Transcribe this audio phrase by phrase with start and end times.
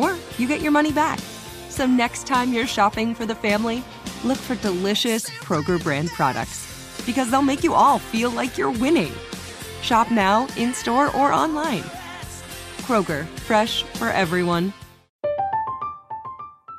[0.00, 1.18] or you get your money back.
[1.68, 3.84] So next time you're shopping for the family,
[4.24, 6.66] look for delicious Kroger brand products
[7.06, 9.12] because they'll make you all feel like you're winning.
[9.82, 11.82] Shop now, in store, or online.
[12.82, 14.72] Kroger, fresh for everyone.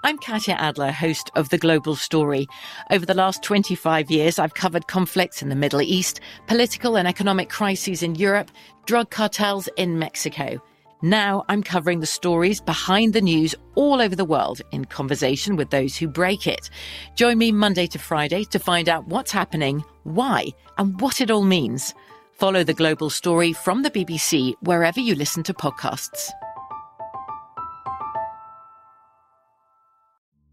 [0.04, 2.48] I'm Katya Adler, host of The Global Story.
[2.90, 7.50] Over the last 25 years, I've covered conflicts in the Middle East, political and economic
[7.50, 8.50] crises in Europe,
[8.86, 10.60] drug cartels in Mexico.
[11.02, 15.72] Now I'm covering the stories behind the news all over the world in conversation with
[15.72, 16.70] those who break it.
[17.16, 21.44] Join me Monday to Friday to find out what's happening, why, and what it all
[21.44, 21.96] means.
[22.34, 26.30] Follow the global story from the BBC wherever you listen to podcasts.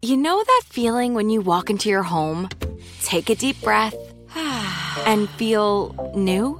[0.01, 2.49] You know that feeling when you walk into your home,
[3.03, 3.95] take a deep breath,
[4.35, 6.59] and feel new?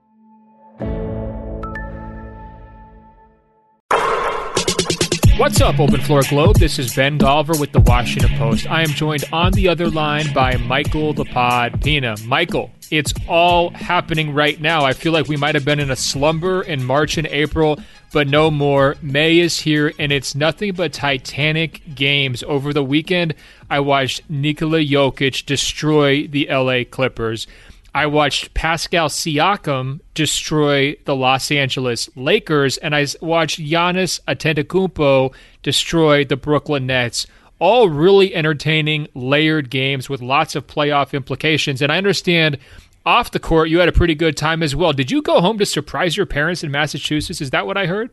[5.41, 6.57] What's up, Open Floor Globe?
[6.57, 8.67] This is Ben Golliver with the Washington Post.
[8.69, 12.15] I am joined on the other line by Michael the Pod Pina.
[12.27, 14.85] Michael, it's all happening right now.
[14.85, 17.79] I feel like we might have been in a slumber in March and April,
[18.13, 18.97] but no more.
[19.01, 22.43] May is here, and it's nothing but Titanic games.
[22.43, 23.33] Over the weekend,
[23.67, 27.47] I watched Nikola Jokic destroy the LA Clippers.
[27.93, 36.23] I watched Pascal Siakam destroy the Los Angeles Lakers, and I watched Giannis Antetokounmpo destroy
[36.23, 37.27] the Brooklyn Nets.
[37.59, 41.81] All really entertaining, layered games with lots of playoff implications.
[41.81, 42.57] And I understand
[43.05, 44.93] off the court you had a pretty good time as well.
[44.93, 47.41] Did you go home to surprise your parents in Massachusetts?
[47.41, 48.09] Is that what I heard?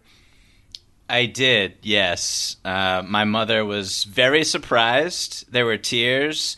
[1.09, 2.57] I did, yes.
[2.65, 5.51] Uh, my mother was very surprised.
[5.51, 6.57] There were tears.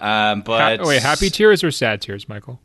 [0.00, 2.60] Um, but ha- wait, happy tears or sad tears, Michael?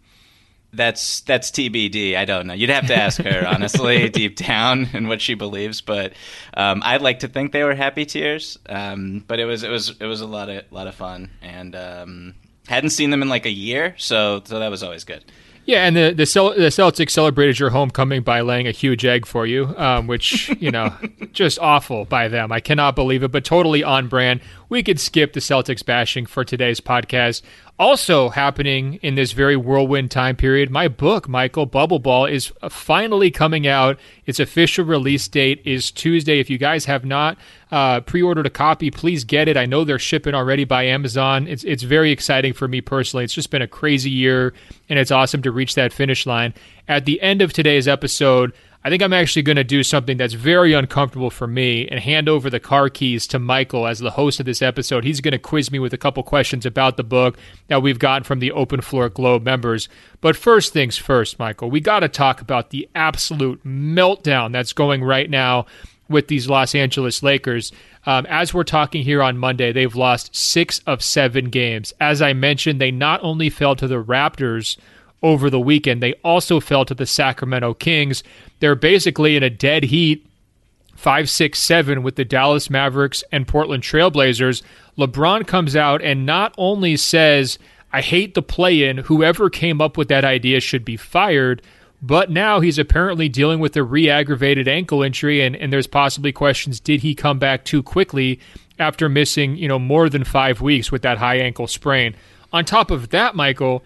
[0.74, 2.18] That's that's TBD.
[2.18, 2.54] I don't know.
[2.54, 5.82] You'd have to ask her honestly, deep down, and what she believes.
[5.82, 6.14] But
[6.56, 8.60] um, I'd like to think they were happy tears.
[8.68, 11.76] Um, but it was it was it was a lot of lot of fun, and
[11.76, 12.36] um,
[12.68, 15.24] hadn't seen them in like a year, so so that was always good.
[15.66, 19.26] Yeah, and the the, Cel- the Celtics celebrated your homecoming by laying a huge egg
[19.26, 20.94] for you, um, which you know,
[21.32, 22.52] just awful by them.
[22.52, 24.42] I cannot believe it, but totally on brand.
[24.70, 27.42] We could skip the Celtics bashing for today's podcast.
[27.78, 33.30] Also happening in this very whirlwind time period, my book, Michael Bubble Ball, is finally
[33.30, 34.00] coming out.
[34.26, 36.40] Its official release date is Tuesday.
[36.40, 37.38] If you guys have not
[37.72, 39.58] uh, pre-ordered a copy, please get it.
[39.58, 41.48] I know they're shipping already by Amazon.
[41.48, 43.26] It's it's very exciting for me personally.
[43.26, 44.54] It's just been a crazy year,
[44.88, 46.54] and it's awesome to reach that finish line.
[46.88, 48.54] At the end of today's episode,
[48.86, 52.30] I think I'm actually going to do something that's very uncomfortable for me and hand
[52.30, 55.04] over the car keys to Michael as the host of this episode.
[55.04, 57.36] He's going to quiz me with a couple questions about the book
[57.68, 59.90] that we've gotten from the Open Floor Globe members.
[60.22, 65.04] But first things first, Michael, we got to talk about the absolute meltdown that's going
[65.04, 65.66] right now
[66.08, 67.72] with these Los Angeles Lakers.
[68.06, 71.92] Um, as we're talking here on Monday, they've lost six of seven games.
[72.00, 74.78] As I mentioned, they not only fell to the Raptors
[75.24, 78.24] over the weekend, they also fell to the Sacramento Kings.
[78.60, 80.26] They're basically in a dead heat,
[80.96, 84.62] five, six, seven with the Dallas Mavericks and Portland Trailblazers.
[84.98, 87.60] LeBron comes out and not only says,
[87.92, 91.62] I hate the play in, whoever came up with that idea should be fired.
[92.02, 96.32] But now he's apparently dealing with a re aggravated ankle injury, and, and there's possibly
[96.32, 98.40] questions did he come back too quickly
[98.78, 102.16] after missing, you know, more than five weeks with that high ankle sprain?
[102.54, 103.84] On top of that, Michael,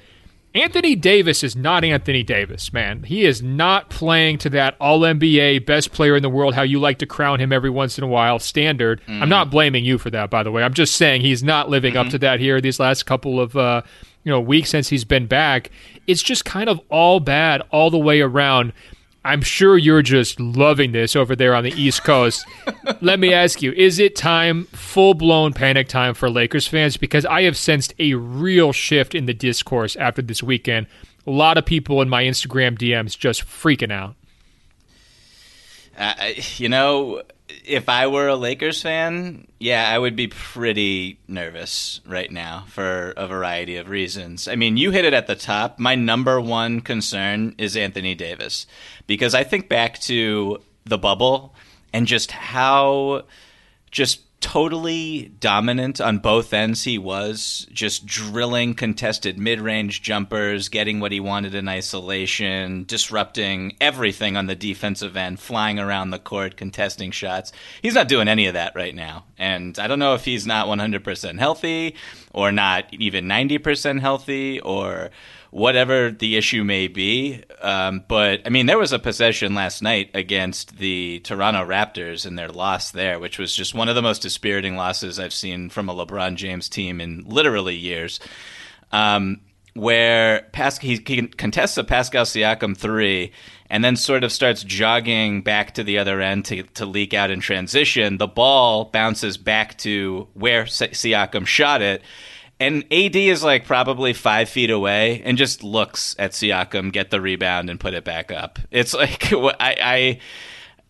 [0.56, 3.04] Anthony Davis is not Anthony Davis, man.
[3.04, 6.80] He is not playing to that all NBA best player in the world, how you
[6.80, 9.00] like to crown him every once in a while standard.
[9.02, 9.22] Mm-hmm.
[9.24, 10.64] I'm not blaming you for that, by the way.
[10.64, 12.08] I'm just saying he's not living mm-hmm.
[12.08, 13.84] up to that here these last couple of uh,
[14.24, 15.70] you know weeks since he's been back.
[16.08, 18.74] It's just kind of all bad all the way around.
[19.26, 22.46] I'm sure you're just loving this over there on the East Coast.
[23.02, 26.96] Let me ask you, is it time, full blown panic time for Lakers fans?
[26.96, 30.88] Because I have sensed a real shift in the discourse after this weekend.
[31.28, 34.16] A lot of people in my Instagram DMs just freaking out.
[35.98, 36.14] Uh,
[36.56, 37.22] you know,
[37.66, 43.14] if I were a Lakers fan, yeah, I would be pretty nervous right now for
[43.18, 44.48] a variety of reasons.
[44.48, 45.80] I mean, you hit it at the top.
[45.80, 48.68] My number one concern is Anthony Davis
[49.08, 51.56] because I think back to the bubble
[51.94, 53.24] and just how
[53.92, 56.84] just totally dominant on both ends.
[56.84, 64.38] He was just drilling contested mid-range jumpers getting what he wanted in isolation disrupting everything
[64.38, 67.52] on the defensive end flying around the court contesting shots.
[67.82, 69.26] He's not doing any of that right now.
[69.38, 71.96] And i don't know if he's not 100% healthy
[72.34, 75.12] or not even 90% healthy or
[75.52, 77.44] whatever the issue may be.
[77.62, 82.38] Um, but I mean, there was a possession last night against the Toronto Raptors and
[82.38, 85.90] their loss there, which was just one of the most dispiriting losses I've seen from
[85.90, 88.20] a LeBron James team in literally years.
[88.92, 89.42] Um,
[89.76, 93.32] where Pas- he, he contests a Pascal Siakam three
[93.70, 97.32] and then sort of starts jogging back to the other end to, to leak out
[97.32, 98.18] in transition.
[98.18, 102.02] The ball bounces back to where Siakam shot it
[102.60, 107.22] and AD is like probably five feet away and just looks at Siakam get the
[107.22, 108.60] rebound and put it back up.
[108.70, 110.20] It's like I I,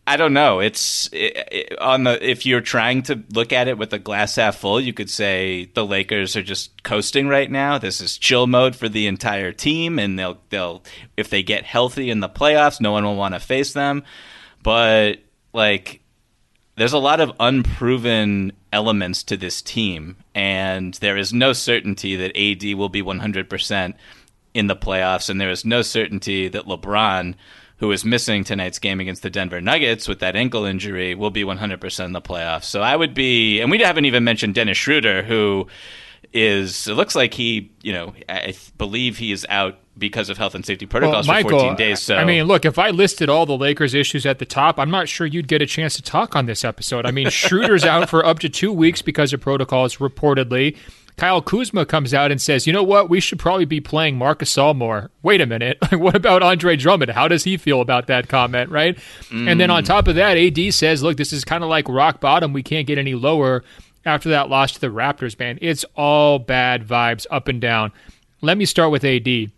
[0.08, 0.60] I don't know.
[0.60, 4.36] It's it, it, on the if you're trying to look at it with a glass
[4.38, 7.78] half full, you could say the Lakers are just coasting right now.
[7.78, 10.82] This is chill mode for the entire team, and they'll they'll
[11.16, 14.04] if they get healthy in the playoffs, no one will want to face them.
[14.64, 15.20] But
[15.54, 16.02] like
[16.80, 22.38] there's a lot of unproven elements to this team, and there is no certainty that
[22.38, 23.94] AD will be 100%
[24.54, 27.36] in the playoffs, and there is no certainty that LeBron,
[27.80, 31.44] who is missing tonight's game against the Denver Nuggets with that ankle injury, will be
[31.44, 32.64] 100% in the playoffs.
[32.64, 35.68] So I would be, and we haven't even mentioned Dennis Schroeder, who
[36.32, 40.56] is, it looks like he, you know, I believe he is out because of health
[40.56, 42.02] and safety protocols well, Michael, for 14 days.
[42.02, 44.90] So I mean, look, if I listed all the Lakers issues at the top, I'm
[44.90, 47.06] not sure you'd get a chance to talk on this episode.
[47.06, 50.78] I mean, Schroeder's out for up to two weeks because of protocols, reportedly.
[51.20, 53.10] Kyle Kuzma comes out and says, "You know what?
[53.10, 55.78] We should probably be playing Marcus Gasol more." Wait a minute.
[55.92, 57.12] what about Andre Drummond?
[57.12, 58.98] How does he feel about that comment, right?
[59.30, 59.50] Mm.
[59.50, 59.86] And then on mm.
[59.86, 62.54] top of that, AD says, "Look, this is kind of like rock bottom.
[62.54, 63.64] We can't get any lower."
[64.06, 67.92] After that loss to the Raptors, man, it's all bad vibes up and down.
[68.42, 69.52] Let me start with AD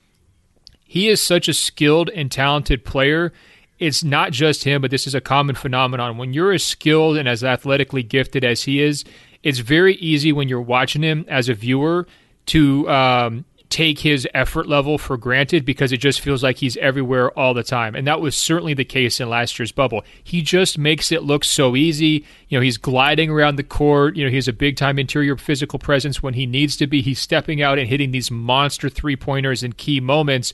[0.92, 3.32] he is such a skilled and talented player.
[3.80, 6.18] It's not just him, but this is a common phenomenon.
[6.18, 9.06] When you're as skilled and as athletically gifted as he is,
[9.42, 12.08] it's very easy when you're watching him as a viewer
[12.48, 17.32] to um, take his effort level for granted because it just feels like he's everywhere
[17.40, 17.96] all the time.
[17.96, 20.04] And that was certainly the case in last year's bubble.
[20.22, 22.26] He just makes it look so easy.
[22.50, 24.18] You know, he's gliding around the court.
[24.18, 27.02] You know, he has a big time interior physical presence when he needs to be.
[27.02, 30.52] He's stepping out and hitting these monster three pointers in key moments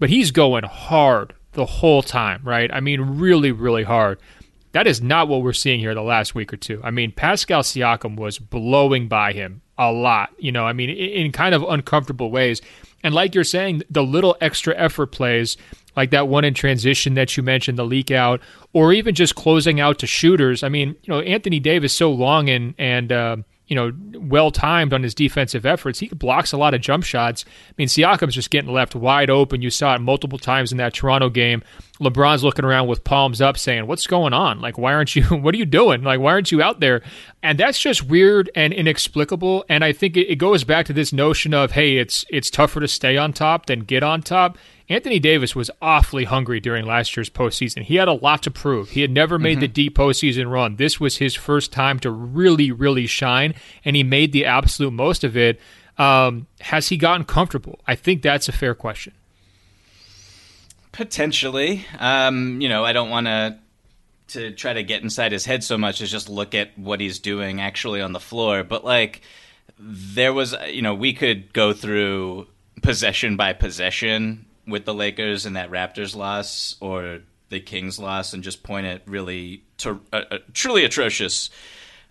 [0.00, 2.72] but he's going hard the whole time, right?
[2.72, 4.18] I mean, really, really hard.
[4.72, 6.80] That is not what we're seeing here the last week or two.
[6.82, 11.32] I mean, Pascal Siakam was blowing by him a lot, you know, I mean, in
[11.32, 12.60] kind of uncomfortable ways.
[13.02, 15.56] And like you're saying, the little extra effort plays,
[15.96, 18.40] like that one in transition that you mentioned, the leak out,
[18.72, 20.62] or even just closing out to shooters.
[20.62, 23.36] I mean, you know, Anthony Davis so long and and uh,
[23.70, 26.00] you know, well timed on his defensive efforts.
[26.00, 27.44] He blocks a lot of jump shots.
[27.46, 29.62] I mean, Siakam's just getting left wide open.
[29.62, 31.62] You saw it multiple times in that Toronto game.
[32.00, 34.60] LeBron's looking around with palms up saying, What's going on?
[34.60, 36.02] Like, why aren't you, what are you doing?
[36.02, 37.02] Like, why aren't you out there?
[37.44, 39.64] And that's just weird and inexplicable.
[39.68, 42.88] And I think it, goes back to this notion of, hey, it's it's tougher to
[42.88, 44.58] stay on top than get on top.
[44.90, 47.84] Anthony Davis was awfully hungry during last year's postseason.
[47.84, 48.90] He had a lot to prove.
[48.90, 49.60] He had never made mm-hmm.
[49.60, 50.76] the deep postseason run.
[50.76, 53.54] This was his first time to really, really shine,
[53.84, 55.60] and he made the absolute most of it.
[55.96, 57.78] Um, has he gotten comfortable?
[57.86, 59.12] I think that's a fair question.
[60.90, 61.86] Potentially.
[62.00, 63.58] Um, you know, I don't want to
[64.28, 67.18] to try to get inside his head so much as just look at what he's
[67.18, 68.64] doing actually on the floor.
[68.64, 69.22] But like,
[69.78, 72.46] there was, you know, we could go through
[72.82, 78.42] possession by possession with the Lakers and that Raptors loss or the Kings loss and
[78.42, 81.50] just point at really to, uh, uh, truly atrocious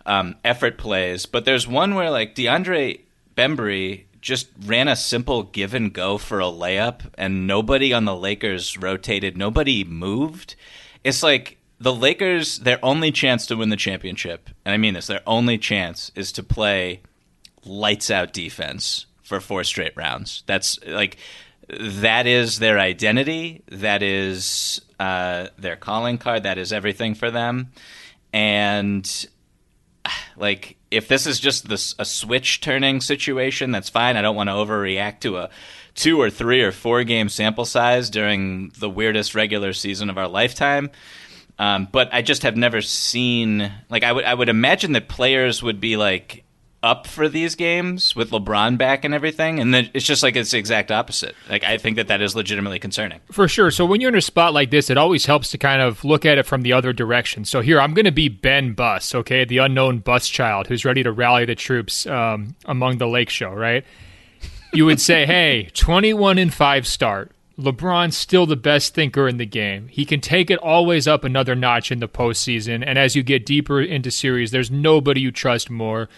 [0.06, 1.26] um, effort plays.
[1.26, 3.00] But there's one where like DeAndre
[3.36, 8.14] Bembry just ran a simple give and go for a layup and nobody on the
[8.14, 10.56] Lakers rotated, nobody moved.
[11.02, 15.06] It's like the Lakers, their only chance to win the championship, and I mean this,
[15.06, 17.00] their only chance is to play
[17.64, 20.42] lights out defense for four straight rounds.
[20.46, 21.16] That's like
[21.78, 23.62] that is their identity.
[23.68, 26.42] That is uh, their calling card.
[26.42, 27.72] That is everything for them.
[28.32, 29.26] And
[30.36, 34.16] like, if this is just this a switch turning situation, that's fine.
[34.16, 35.50] I don't want to overreact to a
[35.94, 40.28] two or three or four game sample size during the weirdest regular season of our
[40.28, 40.90] lifetime.
[41.58, 45.62] Um, but I just have never seen like I would I would imagine that players
[45.62, 46.44] would be like
[46.82, 50.50] up for these games with LeBron back and everything, and then it's just like it's
[50.50, 51.34] the exact opposite.
[51.48, 53.20] Like I think that that is legitimately concerning.
[53.30, 53.70] For sure.
[53.70, 56.24] So when you're in a spot like this, it always helps to kind of look
[56.24, 57.44] at it from the other direction.
[57.44, 61.02] So here I'm going to be Ben Buss, okay, the unknown Buss child who's ready
[61.02, 63.84] to rally the troops um, among the Lake Show, right?
[64.72, 67.32] You would say, hey, 21 and five start.
[67.58, 69.88] LeBron's still the best thinker in the game.
[69.88, 72.82] He can take it always up another notch in the postseason.
[72.86, 76.08] And as you get deeper into series, there's nobody you trust more.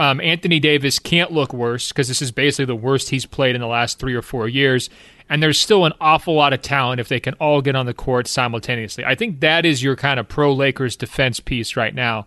[0.00, 3.60] Um, Anthony Davis can't look worse because this is basically the worst he's played in
[3.60, 4.88] the last three or four years.
[5.28, 7.92] And there's still an awful lot of talent if they can all get on the
[7.92, 9.04] court simultaneously.
[9.04, 12.24] I think that is your kind of pro Lakers defense piece right now.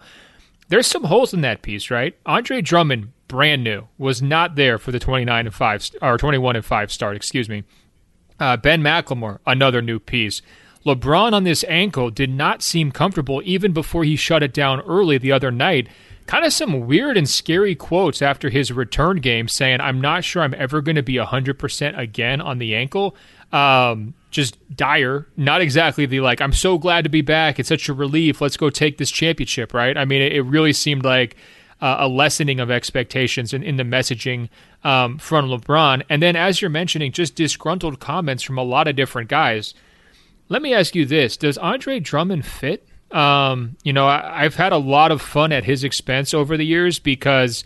[0.68, 2.16] There's some holes in that piece, right?
[2.28, 6.64] Andre Drummond, brand new, was not there for the 29 and 5 or 21 and
[6.64, 7.64] 5 start, excuse me.
[8.40, 10.44] Uh, ben McLemore, another new piece.
[10.86, 15.18] LeBron on this ankle did not seem comfortable even before he shut it down early
[15.18, 15.88] the other night
[16.26, 20.42] kind of some weird and scary quotes after his return game saying, I'm not sure
[20.42, 23.16] I'm ever going to be 100% again on the ankle.
[23.52, 25.28] Um, just dire.
[25.38, 27.60] Not exactly the like, I'm so glad to be back.
[27.60, 28.42] It's such a relief.
[28.42, 29.98] Let's go take this championship, right?
[29.98, 31.36] I mean, it, it really seemed like
[31.82, 34.50] uh, a lessening of expectations in, in the messaging
[34.84, 36.04] um, from LeBron.
[36.10, 39.74] And then, as you're mentioning, just disgruntled comments from a lot of different guys.
[40.50, 42.88] Let me ask you this Does Andre Drummond fit?
[43.14, 46.66] Um, you know, I, have had a lot of fun at his expense over the
[46.66, 47.64] years because,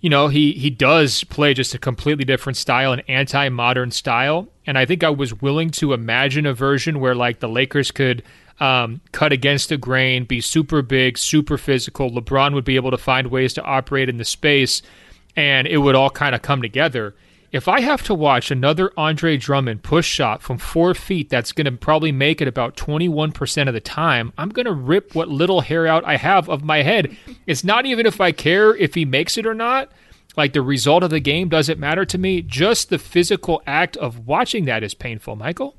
[0.00, 4.78] you know, he he does play just a completely different style, an anti-modern style, and
[4.78, 8.22] I think I was willing to imagine a version where like the Lakers could.
[8.60, 12.10] Um, cut against the grain, be super big, super physical.
[12.10, 14.82] LeBron would be able to find ways to operate in the space,
[15.36, 17.14] and it would all kind of come together
[17.50, 21.64] if I have to watch another Andre Drummond push shot from four feet that's going
[21.64, 25.62] to probably make it about 21% of the time, I'm going to rip what little
[25.62, 27.16] hair out I have of my head.
[27.46, 29.90] It's not even if I care if he makes it or not.
[30.36, 32.42] Like the result of the game doesn't matter to me.
[32.42, 35.76] Just the physical act of watching that is painful, Michael.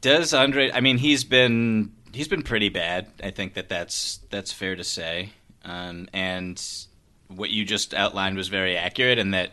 [0.00, 0.70] Does Andre?
[0.70, 3.08] I mean, he's been he's been pretty bad.
[3.22, 5.30] I think that that's that's fair to say.
[5.64, 6.62] Um, and
[7.28, 9.52] what you just outlined was very accurate, and that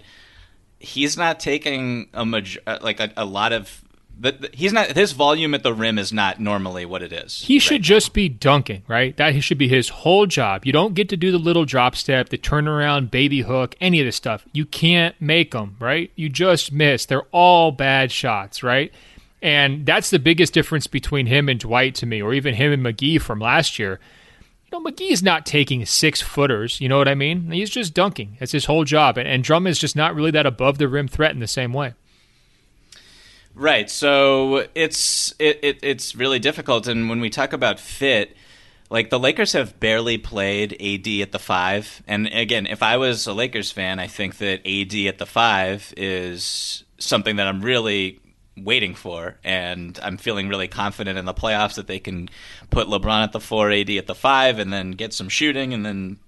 [0.80, 3.84] he's not taking a major, uh, like a, a lot of
[4.22, 7.42] but he's not his volume at the rim is not normally what it is.
[7.44, 9.16] He should just be dunking, right?
[9.16, 10.66] That should be his whole job.
[10.66, 14.06] You don't get to do the little drop step, the turnaround, baby hook, any of
[14.06, 14.46] this stuff.
[14.52, 16.12] You can't make them, right?
[16.16, 17.06] You just miss.
[17.06, 18.92] They're all bad shots, right?
[19.42, 22.84] And that's the biggest difference between him and Dwight to me, or even him and
[22.84, 24.02] McGee from last year
[24.72, 26.80] you know, McGee's not taking six footers.
[26.80, 27.52] You know what I mean?
[27.52, 28.38] He's just dunking.
[28.40, 29.18] It's his whole job.
[29.18, 31.94] And, and is just not really that above the rim threat in the same way.
[33.56, 33.90] Right.
[33.90, 36.88] So it's it, it it's really difficult.
[36.88, 38.38] And when we talk about fit,
[38.90, 42.04] like the Lakers have barely played AD at the five.
[42.08, 45.94] And again, if I was a Lakers fan, I think that AD at the five
[45.98, 48.20] is something that I'm really
[48.64, 52.30] waiting for, and I'm feeling really confident in the playoffs that they can
[52.70, 55.86] put LeBron at the four, AD at the five, and then get some shooting, and
[55.86, 56.20] then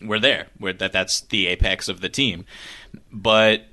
[0.00, 0.48] we're there.
[0.58, 2.44] We're, that that's the apex of the team.
[3.12, 3.64] But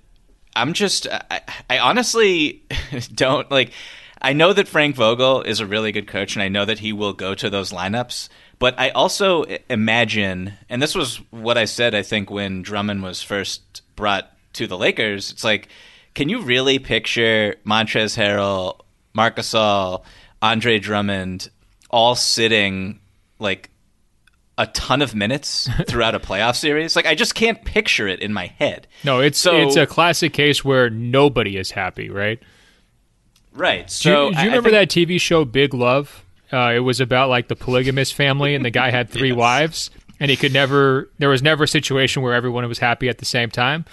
[0.56, 2.64] I'm just, I, I honestly
[3.14, 3.72] don't like.
[4.22, 6.94] I know that Frank Vogel is a really good coach, and I know that he
[6.94, 8.30] will go to those lineups.
[8.58, 13.22] But I also imagine, and this was what I said, I think, when Drummond was
[13.22, 15.32] first brought to the Lakers.
[15.32, 15.68] It's like
[16.14, 18.80] can you really picture Montrezl Harrell,
[19.14, 20.04] Marc Gasol,
[20.42, 21.50] Andre Drummond
[21.90, 23.00] all sitting
[23.40, 23.70] like
[24.58, 26.96] a ton of minutes throughout a playoff series.
[26.96, 28.88] Like I just can't picture it in my head.
[29.04, 32.42] No, it's so, it's a classic case where nobody is happy, right?
[33.54, 33.90] Right.
[33.90, 36.24] So do you, do you remember think, that TV show Big Love?
[36.52, 39.38] Uh, it was about like the polygamous family, and the guy had three yes.
[39.38, 39.90] wives,
[40.20, 41.10] and he could never.
[41.20, 43.86] There was never a situation where everyone was happy at the same time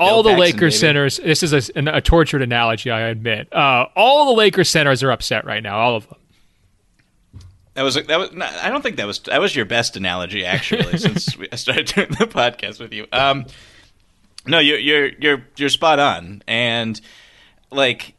[0.00, 1.18] all the Lakers centers.
[1.18, 3.52] This is a, a, tortured analogy, I admit.
[3.52, 5.78] Uh, all the Lakers centers are upset right now.
[5.78, 6.16] All of them.
[7.74, 8.30] That was that was.
[8.62, 10.98] I don't think that was that was your best analogy actually.
[10.98, 13.06] since we, I started doing the podcast with you.
[13.12, 13.46] Um,
[14.46, 17.00] no, you're you're you're you're spot on, and
[17.70, 18.14] like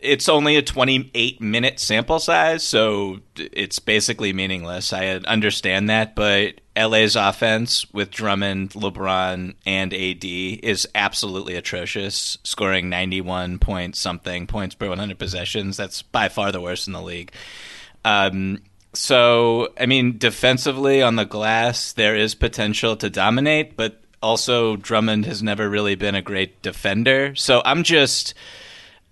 [0.00, 4.92] it's only a 28 minute sample size, so it's basically meaningless.
[4.92, 12.88] I understand that, but LA's offense with Drummond, LeBron, and AD is absolutely atrocious, scoring
[12.88, 15.76] 91 point something points per 100 possessions.
[15.76, 17.32] That's by far the worst in the league.
[18.04, 18.62] Um,
[18.92, 25.26] so, I mean, defensively on the glass, there is potential to dominate, but also Drummond
[25.26, 27.34] has never really been a great defender.
[27.34, 28.34] So I'm just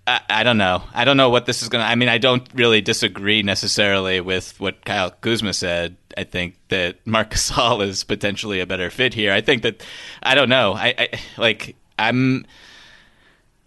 [0.07, 0.83] I, I don't know.
[0.93, 1.89] I don't know what this is going to.
[1.89, 5.97] I mean, I don't really disagree necessarily with what Kyle Kuzma said.
[6.17, 9.33] I think that Marc Gasol is potentially a better fit here.
[9.33, 9.83] I think that
[10.21, 10.73] I don't know.
[10.73, 12.45] I, I like I'm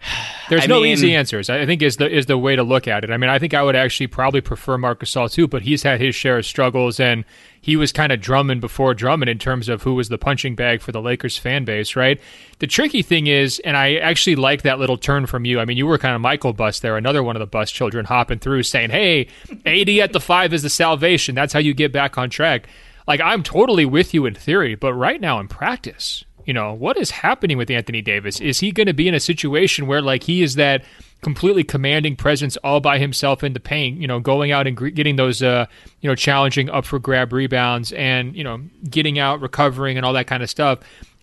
[0.49, 1.51] there's I no mean, easy answers.
[1.51, 3.11] I think is the is the way to look at it.
[3.11, 6.01] I mean, I think I would actually probably prefer Marcus Gasol too, but he's had
[6.01, 7.25] his share of struggles, and
[7.61, 10.81] he was kind of Drummond before Drummond in terms of who was the punching bag
[10.81, 12.21] for the Lakers fan base, right?
[12.59, 15.61] The tricky thing is, and I actually like that little turn from you.
[15.61, 18.05] I mean, you were kind of Michael Buss there, another one of the Buss children
[18.05, 19.29] hopping through, saying, "Hey,
[19.67, 21.35] AD at the five is the salvation.
[21.35, 22.69] That's how you get back on track."
[23.07, 26.97] Like I'm totally with you in theory, but right now in practice, you know, what
[26.97, 28.41] is happening with Anthony Davis?
[28.41, 30.83] Is he going to be in a situation where like he is that
[31.21, 35.17] completely commanding presence all by himself in the paint, you know, going out and getting
[35.17, 35.67] those, uh,
[36.01, 40.15] you know, challenging up for grab rebounds and, you know, getting out, recovering and all
[40.15, 40.79] that kind of stuff.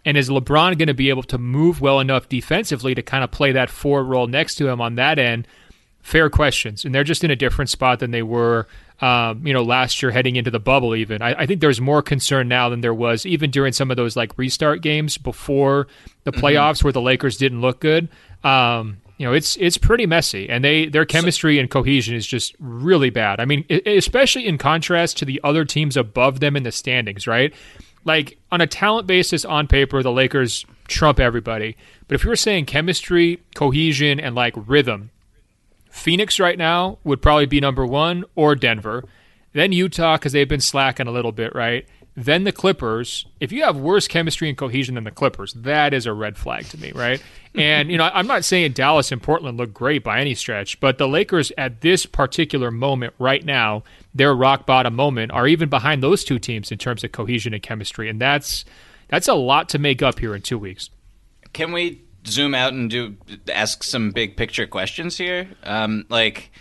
[0.06, 3.32] And is LeBron going to be able to move well enough defensively to kind of
[3.32, 5.48] play that four role next to him on that end?
[6.04, 6.86] Fair questions.
[6.86, 8.68] And they're just in a different spot than they were
[9.02, 10.96] um, you know, last year heading into the bubble.
[10.96, 13.98] Even I, I, think there's more concern now than there was even during some of
[13.98, 15.88] those like restart games before
[16.24, 16.46] the mm-hmm.
[16.46, 16.88] playoffs mm-hmm.
[16.88, 18.08] where the Lakers didn't look good.
[18.44, 22.56] Um, you know, it's it's pretty messy, and they their chemistry and cohesion is just
[22.60, 23.40] really bad.
[23.40, 27.54] I mean, especially in contrast to the other teams above them in the standings, right?
[28.04, 31.78] Like on a talent basis, on paper, the Lakers trump everybody.
[32.08, 35.12] But if you were saying chemistry, cohesion, and like rhythm,
[35.96, 39.06] Phoenix right now would probably be number one, or Denver.
[39.54, 41.88] Then Utah, because they've been slacking a little bit, right?
[42.18, 43.26] Then the Clippers.
[43.40, 46.66] If you have worse chemistry and cohesion than the Clippers, that is a red flag
[46.66, 47.24] to me, right?
[47.56, 50.98] and, you know, I'm not saying Dallas and Portland look great by any stretch, but
[50.98, 53.84] the Lakers at this particular moment right now,
[54.14, 57.64] their rock bottom moment, are even behind those two teams in terms of cohesion and
[57.64, 58.10] chemistry.
[58.10, 58.66] And that's
[59.08, 60.90] that's a lot to make up here in two weeks.
[61.54, 63.16] Can we zoom out and do
[63.52, 65.48] ask some big picture questions here.
[65.64, 66.52] Um, like,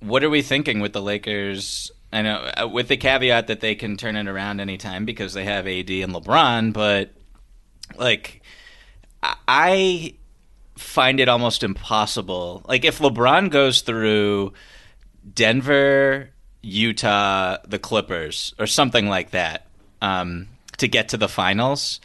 [0.00, 1.90] what are we thinking with the Lakers?
[2.12, 5.44] I know uh, with the caveat that they can turn it around anytime because they
[5.44, 7.10] have AD and LeBron, but
[7.96, 8.42] like,
[9.22, 10.14] I
[10.76, 12.62] find it almost impossible.
[12.66, 14.52] Like, if LeBron goes through
[15.34, 16.30] Denver,
[16.62, 19.66] Utah, the Clippers, or something like that
[20.00, 22.00] um, to get to the finals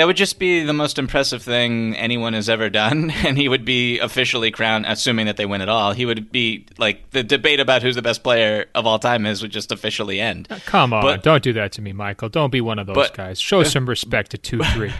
[0.00, 3.66] that would just be the most impressive thing anyone has ever done, and he would
[3.66, 5.92] be officially crowned, assuming that they win at all.
[5.92, 9.42] He would be like the debate about who's the best player of all time is
[9.42, 10.48] would just officially end.
[10.48, 12.30] Uh, come on, but, don't do that to me, Michael.
[12.30, 13.38] Don't be one of those but, guys.
[13.38, 14.94] Show some respect to two three.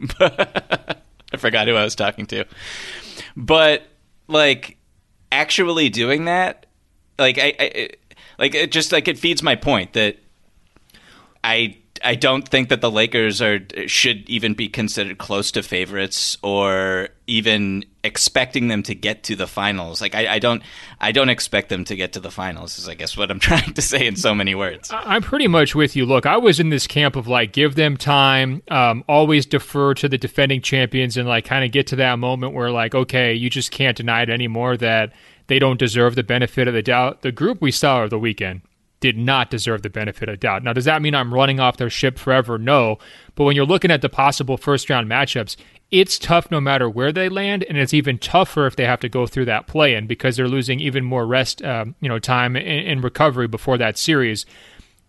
[0.20, 2.44] I forgot who I was talking to,
[3.36, 3.82] but
[4.28, 4.76] like
[5.32, 6.66] actually doing that,
[7.18, 7.90] like I, I
[8.38, 10.18] like it just like it feeds my point that
[11.42, 16.36] I I don't think that the Lakers are should even be considered close to favorites
[16.42, 20.00] or even expecting them to get to the finals.
[20.00, 20.62] Like I, I, don't
[21.00, 22.78] I don't expect them to get to the finals.
[22.78, 24.90] Is I guess what I'm trying to say in so many words.
[24.92, 26.04] I'm pretty much with you.
[26.04, 30.08] Look, I was in this camp of like give them time, um, always defer to
[30.08, 33.48] the defending champions, and like kind of get to that moment where like okay, you
[33.50, 35.12] just can't deny it anymore that
[35.46, 37.22] they don't deserve the benefit of the doubt.
[37.22, 38.62] The group we saw over the weekend
[39.02, 40.62] did not deserve the benefit of doubt.
[40.62, 42.56] Now, does that mean I'm running off their ship forever?
[42.56, 42.98] No.
[43.34, 45.56] But when you're looking at the possible first round matchups,
[45.90, 49.10] it's tough no matter where they land, and it's even tougher if they have to
[49.10, 52.56] go through that play in because they're losing even more rest, um, you know, time
[52.56, 54.46] and recovery before that series.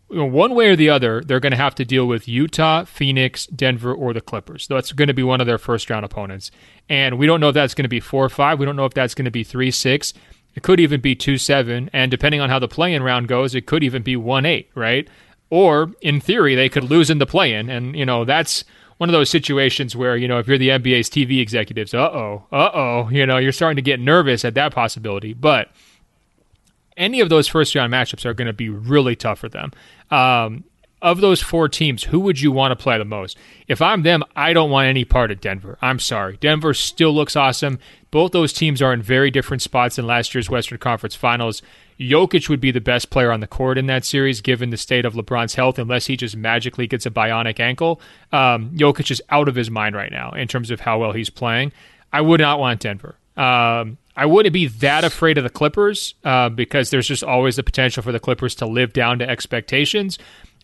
[0.10, 3.94] one way or the other, they're going to have to deal with Utah, Phoenix, Denver,
[3.94, 4.68] or the Clippers.
[4.68, 6.52] That's going to be one of their first round opponents.
[6.90, 8.60] And we don't know if that's going to be four or five.
[8.60, 10.14] We don't know if that's going to be three, six.
[10.56, 11.90] It could even be 2 7.
[11.94, 14.70] And depending on how the play in round goes, it could even be 1 8,
[14.76, 15.08] right?
[15.50, 17.70] Or in theory, they could lose in the play in.
[17.70, 18.64] And, you know, that's
[18.98, 22.46] one of those situations where, you know, if you're the NBA's TV executives, uh oh,
[22.52, 25.34] uh oh, you know, you're starting to get nervous at that possibility.
[25.34, 25.70] But
[26.98, 29.72] any of those first round matchups are going to be really tough for them.
[30.12, 30.64] Um,
[31.04, 33.38] of those four teams, who would you want to play the most?
[33.68, 35.78] If I'm them, I don't want any part of Denver.
[35.82, 36.38] I'm sorry.
[36.38, 37.78] Denver still looks awesome.
[38.10, 41.62] Both those teams are in very different spots in last year's Western Conference Finals.
[42.00, 45.06] Jokic would be the best player on the court in that series, given the state
[45.06, 48.00] of LeBron's health, unless he just magically gets a bionic ankle.
[48.32, 51.30] Um, Jokic is out of his mind right now in terms of how well he's
[51.30, 51.74] playing.
[52.14, 53.18] I would not want Denver.
[53.36, 57.64] Um, I wouldn't be that afraid of the Clippers uh, because there's just always the
[57.64, 60.20] potential for the Clippers to live down to expectations.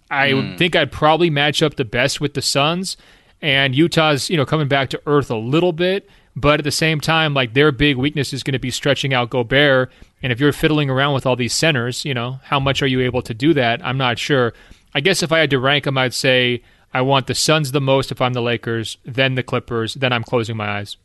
[0.09, 0.57] I mm.
[0.57, 2.97] think I'd probably match up the best with the Suns,
[3.41, 6.99] and Utah's you know coming back to earth a little bit, but at the same
[6.99, 9.91] time, like their big weakness is going to be stretching out Gobert,
[10.21, 13.01] and if you're fiddling around with all these centers, you know how much are you
[13.01, 13.85] able to do that?
[13.85, 14.53] I'm not sure.
[14.93, 17.81] I guess if I had to rank them, I'd say I want the Suns the
[17.81, 20.97] most if I'm the Lakers, then the Clippers, then I'm closing my eyes.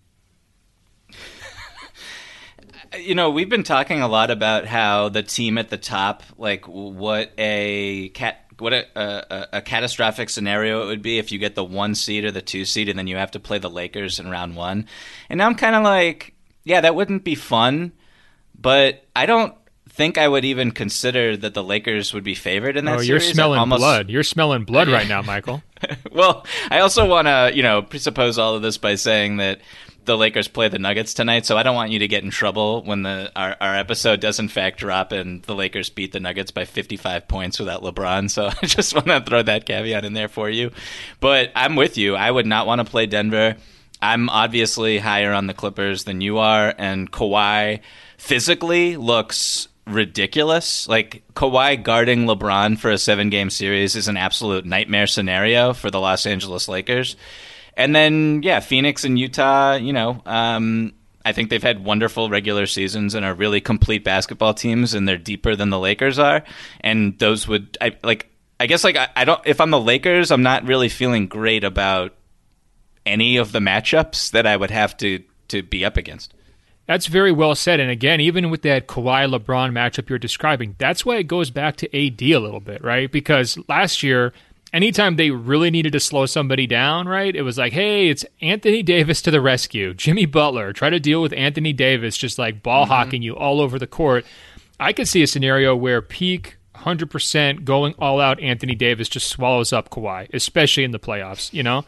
[2.98, 6.66] you know, we've been talking a lot about how the team at the top, like
[6.66, 8.43] what a cat.
[8.58, 12.24] What a, a, a catastrophic scenario it would be if you get the one seed
[12.24, 14.86] or the two seed, and then you have to play the Lakers in round one.
[15.28, 17.92] And now I'm kind of like, yeah, that wouldn't be fun,
[18.58, 19.54] but I don't
[19.94, 23.08] think I would even consider that the Lakers would be favored in that oh, series.
[23.08, 23.80] You're smelling Almost...
[23.80, 24.10] blood.
[24.10, 25.62] You're smelling blood right now, Michael.
[26.12, 29.60] well, I also want to, you know, presuppose all of this by saying that
[30.04, 32.82] the Lakers play the Nuggets tonight, so I don't want you to get in trouble
[32.82, 36.50] when the our, our episode does in fact drop and the Lakers beat the Nuggets
[36.50, 38.30] by 55 points without LeBron.
[38.30, 40.70] So I just want to throw that caveat in there for you.
[41.20, 42.16] But I'm with you.
[42.16, 43.56] I would not want to play Denver.
[44.02, 47.80] I'm obviously higher on the Clippers than you are, and Kawhi
[48.18, 50.88] physically looks ridiculous.
[50.88, 55.90] Like Kawhi guarding LeBron for a seven game series is an absolute nightmare scenario for
[55.90, 57.16] the Los Angeles Lakers.
[57.76, 60.92] And then, yeah, Phoenix and Utah, you know, um,
[61.24, 65.16] I think they've had wonderful regular seasons and are really complete basketball teams, and they're
[65.16, 66.44] deeper than the Lakers are.
[66.80, 70.30] And those would, I like, I guess, like, I, I don't, if I'm the Lakers,
[70.30, 72.14] I'm not really feeling great about
[73.06, 76.34] any of the matchups that I would have to, to be up against.
[76.86, 77.80] That's very well said.
[77.80, 81.76] And again, even with that Kawhi LeBron matchup you're describing, that's why it goes back
[81.76, 83.10] to AD a little bit, right?
[83.10, 84.34] Because last year,
[84.74, 87.34] anytime they really needed to slow somebody down, right?
[87.34, 89.94] It was like, hey, it's Anthony Davis to the rescue.
[89.94, 92.92] Jimmy Butler, try to deal with Anthony Davis just like ball mm-hmm.
[92.92, 94.26] hawking you all over the court.
[94.80, 99.72] I could see a scenario where peak 100% going all out Anthony Davis just swallows
[99.72, 101.84] up Kawhi, especially in the playoffs, you know?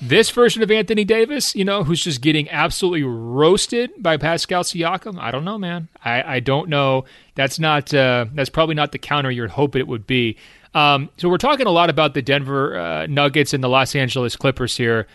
[0.00, 5.18] This version of Anthony Davis, you know, who's just getting absolutely roasted by Pascal Siakam,
[5.18, 5.88] I don't know, man.
[6.04, 7.04] I, I don't know.
[7.34, 7.92] That's not.
[7.92, 10.36] Uh, that's probably not the counter you'd hope it would be.
[10.74, 14.36] Um, so we're talking a lot about the Denver uh, Nuggets and the Los Angeles
[14.36, 15.06] Clippers here.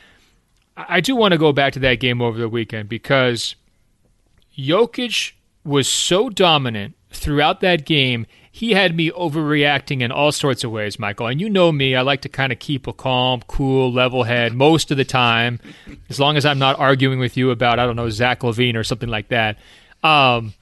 [0.75, 3.55] I do want to go back to that game over the weekend because
[4.57, 8.25] Jokic was so dominant throughout that game.
[8.51, 11.27] He had me overreacting in all sorts of ways, Michael.
[11.27, 14.53] And you know me, I like to kind of keep a calm, cool, level head
[14.53, 15.59] most of the time,
[16.09, 18.83] as long as I'm not arguing with you about, I don't know, Zach LaVine or
[18.83, 19.57] something like that.
[20.03, 20.53] Um,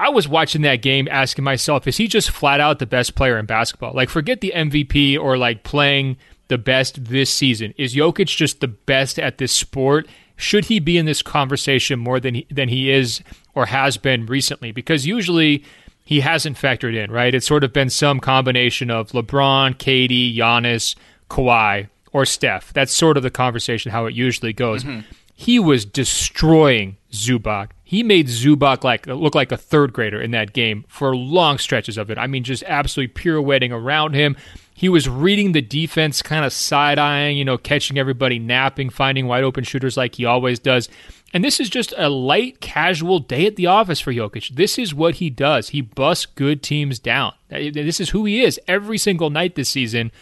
[0.00, 3.38] I was watching that game asking myself, is he just flat out the best player
[3.38, 3.92] in basketball?
[3.92, 6.16] Like, forget the MVP or like playing
[6.48, 7.74] the best this season.
[7.76, 10.08] Is Jokic just the best at this sport?
[10.36, 13.20] Should he be in this conversation more than he, than he is
[13.54, 14.72] or has been recently?
[14.72, 15.64] Because usually
[16.02, 17.34] he hasn't factored in, right?
[17.34, 20.96] It's sort of been some combination of LeBron, KD, Giannis,
[21.28, 22.72] Kawhi, or Steph.
[22.72, 24.82] That's sort of the conversation how it usually goes.
[24.82, 25.00] Mm-hmm.
[25.40, 30.52] He was destroying Zubac he made Zubac like look like a third grader in that
[30.52, 32.18] game for long stretches of it.
[32.18, 34.36] I mean, just absolutely pirouetting around him.
[34.72, 39.26] He was reading the defense, kind of side eyeing, you know, catching everybody napping, finding
[39.26, 40.88] wide open shooters like he always does.
[41.34, 44.54] And this is just a light, casual day at the office for Jokic.
[44.54, 45.70] This is what he does.
[45.70, 47.32] He busts good teams down.
[47.48, 50.12] This is who he is every single night this season.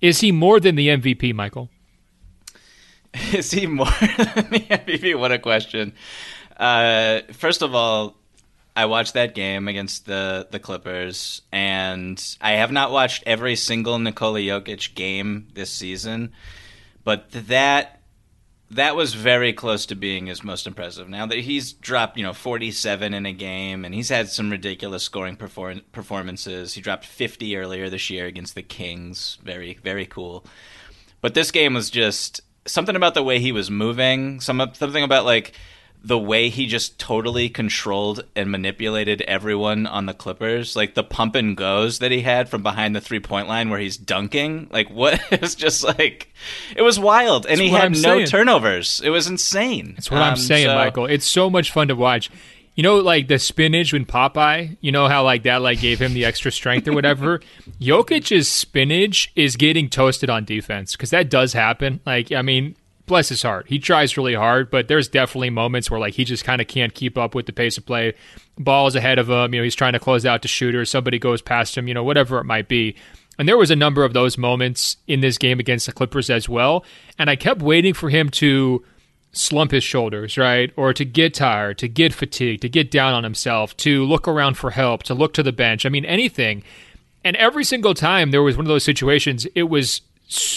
[0.00, 1.68] Is he more than the MVP, Michael?
[3.32, 5.18] Is he more than the MVP?
[5.18, 5.92] What a question.
[6.56, 8.16] Uh, first of all,
[8.76, 13.98] I watched that game against the the Clippers, and I have not watched every single
[13.98, 16.32] Nikola Jokic game this season,
[17.02, 18.00] but that
[18.70, 21.08] that was very close to being his most impressive.
[21.08, 25.02] Now that he's dropped, you know, 47 in a game, and he's had some ridiculous
[25.02, 26.74] scoring perform- performances.
[26.74, 29.38] He dropped 50 earlier this year against the Kings.
[29.42, 30.46] Very, very cool.
[31.20, 32.40] But this game was just
[32.70, 34.40] something about the way he was moving.
[34.40, 35.52] Some something about like
[36.02, 41.34] the way he just totally controlled and manipulated everyone on the Clippers, like the pump
[41.34, 44.88] and goes that he had from behind the three point line where he's dunking, like
[44.88, 46.32] what it was just like
[46.74, 48.26] it was wild, and That's he had I'm no saying.
[48.26, 49.00] turnovers.
[49.04, 49.92] It was insane.
[49.94, 50.74] That's what um, I'm saying, so...
[50.74, 51.06] Michael.
[51.06, 52.30] It's so much fun to watch.
[52.80, 56.14] You know, like the spinach when Popeye, you know how like that like gave him
[56.14, 57.40] the extra strength or whatever.
[57.78, 62.00] Jokic's spinach is getting toasted on defense because that does happen.
[62.06, 63.66] Like, I mean, bless his heart.
[63.68, 66.94] He tries really hard, but there's definitely moments where like he just kind of can't
[66.94, 68.14] keep up with the pace of play.
[68.58, 71.42] Ball's ahead of him, you know, he's trying to close out to shooter, somebody goes
[71.42, 72.96] past him, you know, whatever it might be.
[73.38, 76.48] And there was a number of those moments in this game against the Clippers as
[76.48, 76.86] well.
[77.18, 78.82] And I kept waiting for him to
[79.32, 80.72] slump his shoulders, right?
[80.76, 84.54] Or to get tired, to get fatigued, to get down on himself, to look around
[84.54, 85.86] for help, to look to the bench.
[85.86, 86.62] I mean, anything.
[87.24, 90.02] And every single time there was one of those situations, it was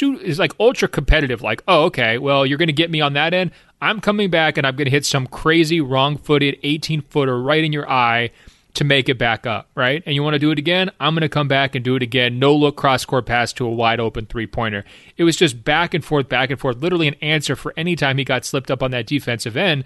[0.01, 1.41] is like ultra competitive.
[1.41, 3.51] Like, oh, okay, well, you're going to get me on that end.
[3.81, 7.63] I'm coming back and I'm going to hit some crazy wrong footed 18 footer right
[7.63, 8.29] in your eye
[8.75, 10.01] to make it back up, right?
[10.05, 10.89] And you want to do it again?
[10.99, 12.39] I'm going to come back and do it again.
[12.39, 14.83] No look cross court pass to a wide open three pointer.
[15.15, 18.17] It was just back and forth, back and forth, literally an answer for any time
[18.17, 19.83] he got slipped up on that defensive end.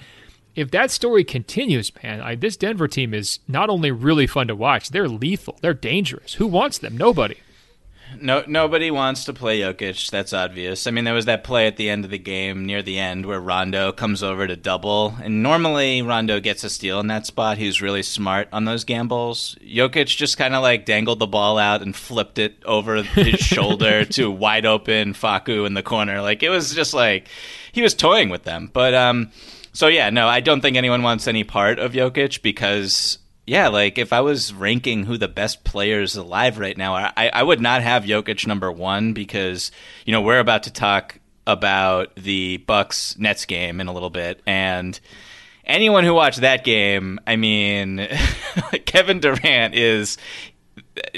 [0.56, 4.56] If that story continues, man, I, this Denver team is not only really fun to
[4.56, 5.58] watch, they're lethal.
[5.62, 6.36] They're dangerous.
[6.36, 6.98] Who wants them?
[6.98, 7.36] Nobody.
[8.20, 10.10] No, nobody wants to play Jokic.
[10.10, 10.88] That's obvious.
[10.88, 13.26] I mean, there was that play at the end of the game, near the end,
[13.26, 17.58] where Rondo comes over to double, and normally Rondo gets a steal in that spot.
[17.58, 19.56] He's really smart on those gambles.
[19.62, 24.06] Jokic just kind of like dangled the ball out and flipped it over his shoulder
[24.06, 26.22] to wide open Facu in the corner.
[26.22, 27.28] Like it was just like
[27.72, 28.70] he was toying with them.
[28.72, 29.32] But um,
[29.74, 33.98] so yeah, no, I don't think anyone wants any part of Jokic because yeah, like
[33.98, 37.82] if I was ranking who the best players alive right now, I, I would not
[37.82, 39.72] have Jokic number one because
[40.06, 44.42] you know we're about to talk about the Bucks Nets game in a little bit,
[44.46, 45.00] and
[45.64, 48.06] anyone who watched that game, I mean,
[48.86, 50.18] Kevin Durant is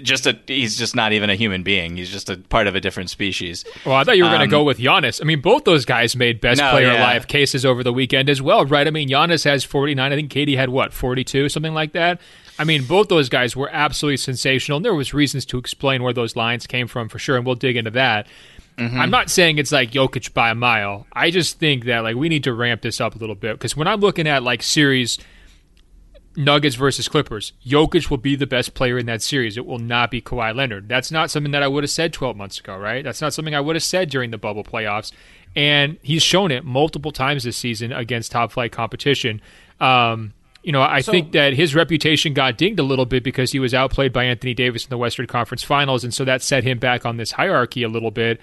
[0.02, 1.98] just a he's just not even a human being.
[1.98, 3.65] He's just a part of a different species.
[3.86, 5.22] Well, I thought you were going to go with Giannis.
[5.22, 7.00] I mean, both those guys made best no, player yeah.
[7.00, 8.88] alive cases over the weekend as well, right?
[8.88, 10.12] I mean, Giannis has 49.
[10.12, 12.20] I think KD had what, 42, something like that.
[12.58, 14.78] I mean, both those guys were absolutely sensational.
[14.78, 17.56] And there was reasons to explain where those lines came from for sure, and we'll
[17.56, 18.28] dig into that.
[18.78, 19.00] Mm-hmm.
[19.00, 21.06] I'm not saying it's like Jokic by a mile.
[21.12, 23.76] I just think that like we need to ramp this up a little bit because
[23.76, 25.20] when I'm looking at like series
[26.39, 29.58] Nuggets versus Clippers, Jokic will be the best player in that series.
[29.58, 30.88] It will not be Kawhi Leonard.
[30.88, 33.04] That's not something that I would have said 12 months ago, right?
[33.04, 35.12] That's not something I would have said during the bubble playoffs.
[35.54, 39.41] And he's shown it multiple times this season against top flight competition.
[39.82, 43.52] Um, you know, I so, think that his reputation got dinged a little bit because
[43.52, 46.63] he was outplayed by Anthony Davis in the Western Conference Finals, and so that set
[46.63, 48.39] him back on this hierarchy a little bit.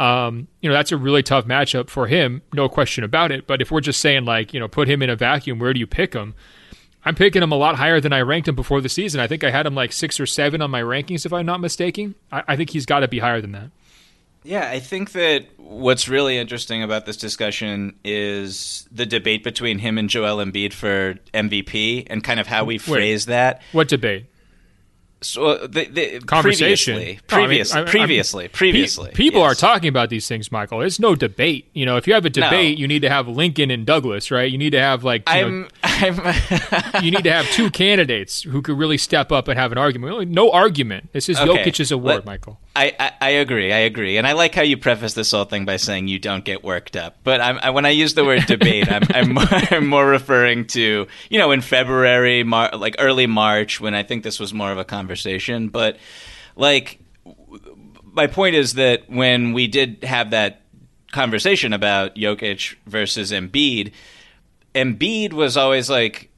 [0.00, 3.46] Um, you know, that's a really tough matchup for him, no question about it.
[3.46, 5.78] But if we're just saying like, you know, put him in a vacuum, where do
[5.78, 6.34] you pick him?
[7.06, 9.20] I'm picking him a lot higher than I ranked him before the season.
[9.20, 11.60] I think I had him like six or seven on my rankings, if I'm not
[11.60, 12.16] mistaken.
[12.32, 13.70] I, I think he's got to be higher than that.
[14.42, 19.98] Yeah, I think that what's really interesting about this discussion is the debate between him
[19.98, 23.62] and Joel Embiid for MVP and kind of how we phrase Wait, that.
[23.70, 24.26] What debate?
[25.22, 29.08] So uh, the, the conversation previously, previously, no, I mean, previously, I previously.
[29.08, 29.52] Pe- people yes.
[29.52, 30.82] are talking about these things, Michael.
[30.82, 31.70] It's no debate.
[31.72, 32.80] You know, if you have a debate, no.
[32.80, 34.50] you need to have Lincoln and Douglas, right?
[34.50, 38.42] You need to have like you, I'm, know, I'm you need to have two candidates
[38.42, 40.30] who could really step up and have an argument.
[40.30, 41.12] No argument.
[41.12, 41.64] This is okay.
[41.64, 42.60] Jokic's award, Let, Michael.
[42.76, 43.72] I, I, I, agree.
[43.72, 46.44] I agree, and I like how you preface this whole thing by saying you don't
[46.44, 47.16] get worked up.
[47.24, 50.66] But I'm, I, when I use the word debate, I'm, I'm more, I'm, more, referring
[50.68, 54.70] to you know in February, Mar- like early March, when I think this was more
[54.70, 55.05] of a conversation.
[55.68, 55.98] But
[56.56, 57.00] like,
[58.04, 60.62] my point is that when we did have that
[61.12, 63.92] conversation about Jokic versus Embiid,
[64.74, 66.30] Embiid was always like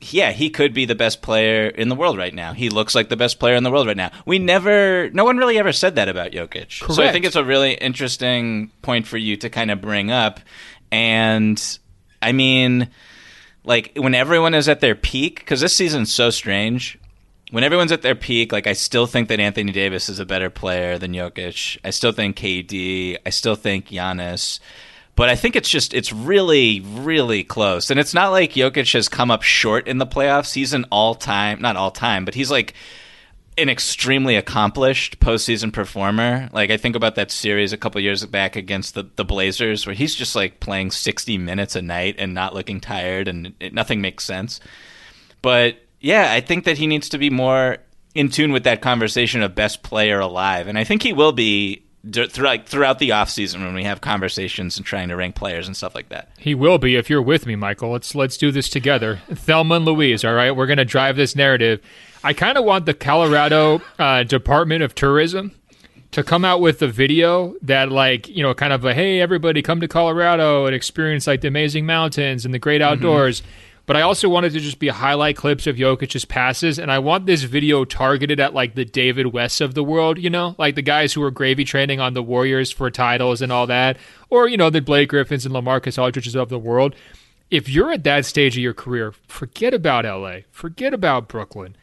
[0.00, 2.54] yeah, he could be the best player in the world right now.
[2.54, 4.10] He looks like the best player in the world right now.
[4.24, 6.80] We never, no one really ever said that about Jokic.
[6.80, 6.94] Correct.
[6.94, 10.40] So I think it's a really interesting point for you to kind of bring up.
[10.90, 11.78] And
[12.22, 12.88] I mean,
[13.64, 16.98] like when everyone is at their peak, because this season's so strange.
[17.50, 20.50] When everyone's at their peak, like I still think that Anthony Davis is a better
[20.50, 21.78] player than Jokic.
[21.84, 23.18] I still think KD.
[23.26, 24.60] I still think Giannis
[25.20, 29.06] but I think it's just it's really really close, and it's not like Jokic has
[29.06, 30.54] come up short in the playoffs.
[30.54, 32.72] He's an all time, not all time, but he's like
[33.58, 36.48] an extremely accomplished postseason performer.
[36.54, 39.94] Like I think about that series a couple years back against the the Blazers, where
[39.94, 44.00] he's just like playing sixty minutes a night and not looking tired, and it, nothing
[44.00, 44.58] makes sense.
[45.42, 47.78] But yeah, I think that he needs to be more
[48.14, 51.84] in tune with that conversation of best player alive, and I think he will be
[52.10, 55.76] throughout throughout the off season when we have conversations and trying to rank players and
[55.76, 56.30] stuff like that.
[56.38, 57.90] He will be if you're with me, Michael.
[57.90, 59.20] Let's let's do this together.
[59.28, 60.50] Thelma and Louise, all right?
[60.50, 61.80] We're going to drive this narrative.
[62.24, 65.52] I kind of want the Colorado uh, Department of Tourism
[66.12, 69.62] to come out with a video that like you know kind of a hey everybody
[69.62, 72.92] come to colorado and experience like the amazing mountains and the great mm-hmm.
[72.92, 73.50] outdoors mm-hmm.
[73.90, 77.26] But I also wanted to just be highlight clips of Jokic's passes, and I want
[77.26, 80.80] this video targeted at like the David Wests of the world, you know, like the
[80.80, 83.96] guys who are gravy training on the Warriors for titles and all that,
[84.28, 86.94] or you know the Blake Griffins and LaMarcus Aldridges of the world.
[87.50, 91.74] If you're at that stage of your career, forget about LA, forget about Brooklyn.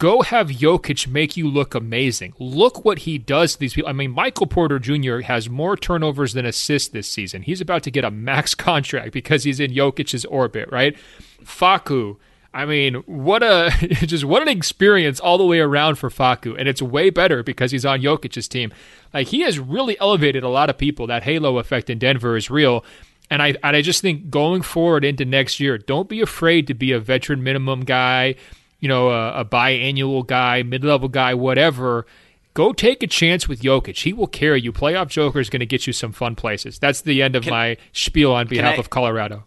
[0.00, 2.32] Go have Jokic make you look amazing.
[2.38, 3.90] Look what he does to these people.
[3.90, 5.18] I mean, Michael Porter Jr.
[5.18, 7.42] has more turnovers than assists this season.
[7.42, 10.96] He's about to get a max contract because he's in Jokic's orbit, right?
[11.44, 12.16] Facu.
[12.54, 16.66] I mean, what a just what an experience all the way around for Facu, and
[16.66, 18.72] it's way better because he's on Jokic's team.
[19.12, 21.08] Like he has really elevated a lot of people.
[21.08, 22.86] That halo effect in Denver is real,
[23.28, 26.74] and I and I just think going forward into next year, don't be afraid to
[26.74, 28.36] be a veteran minimum guy
[28.80, 32.06] you know, a, a biannual guy, mid level guy, whatever,
[32.54, 34.02] go take a chance with Jokic.
[34.02, 34.72] He will carry you.
[34.72, 36.78] Playoff Joker is going to get you some fun places.
[36.78, 39.44] That's the end of can, my spiel on behalf I, of Colorado.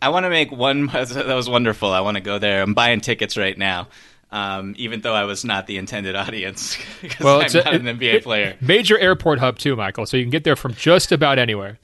[0.00, 0.86] I want to make one.
[0.92, 1.90] That was wonderful.
[1.90, 2.62] I want to go there.
[2.62, 3.88] I'm buying tickets right now.
[4.30, 7.98] Um, even though I was not the intended audience, because well, I'm not a, an
[7.98, 8.56] NBA it, player.
[8.60, 10.04] Major airport hub too, Michael.
[10.04, 11.78] So you can get there from just about anywhere.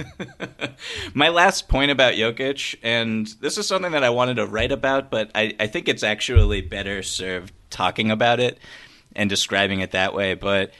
[1.14, 5.10] My last point about Jokic, and this is something that I wanted to write about,
[5.10, 8.58] but I, I think it's actually better served talking about it
[9.14, 10.34] and describing it that way.
[10.34, 10.72] But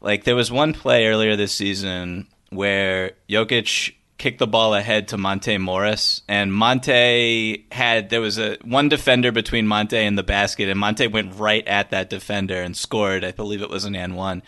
[0.00, 5.18] like there was one play earlier this season where Jokic kicked the ball ahead to
[5.18, 10.68] Monte Morris, and Monte had there was a one defender between Monte and the basket,
[10.68, 13.24] and Monte went right at that defender and scored.
[13.24, 14.42] I believe it was an and one.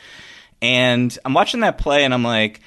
[0.60, 2.60] And I'm watching that play, and I'm like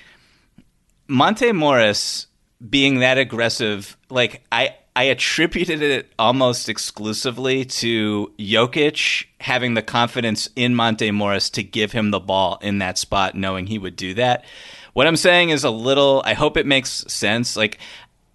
[1.12, 2.28] Monte Morris
[2.70, 10.48] being that aggressive, like I I attributed it almost exclusively to Jokic having the confidence
[10.56, 14.14] in Monte Morris to give him the ball in that spot, knowing he would do
[14.14, 14.46] that.
[14.94, 16.22] What I'm saying is a little.
[16.26, 17.58] I hope it makes sense.
[17.58, 17.80] Like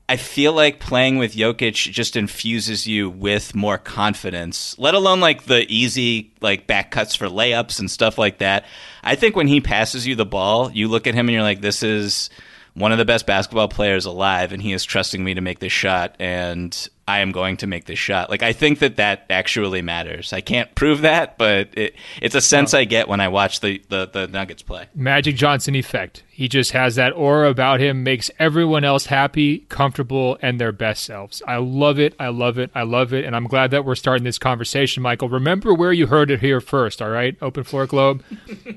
[0.07, 5.45] I feel like playing with Jokic just infuses you with more confidence, let alone like
[5.45, 8.67] the easy like back cuts for layups and stuff like that.
[9.03, 11.63] I think when he passes you the ball, you look at him and you're like,
[11.63, 12.29] this is
[12.77, 15.73] one of the best basketball players alive, and he is trusting me to make this
[15.73, 18.29] shot, and I am going to make this shot.
[18.29, 20.35] Like I think that that actually matters.
[20.35, 22.81] I can't prove that, but it, it's a sense no.
[22.81, 24.89] I get when I watch the, the the Nuggets play.
[24.95, 26.23] Magic Johnson effect.
[26.29, 31.03] He just has that aura about him, makes everyone else happy, comfortable, and their best
[31.05, 31.43] selves.
[31.49, 32.15] I love it.
[32.21, 32.71] I love it.
[32.75, 33.25] I love it.
[33.25, 35.31] And I'm glad that we're starting this conversation, Michael.
[35.31, 37.01] Remember where you heard it here first.
[37.01, 38.23] All right, Open Floor Globe.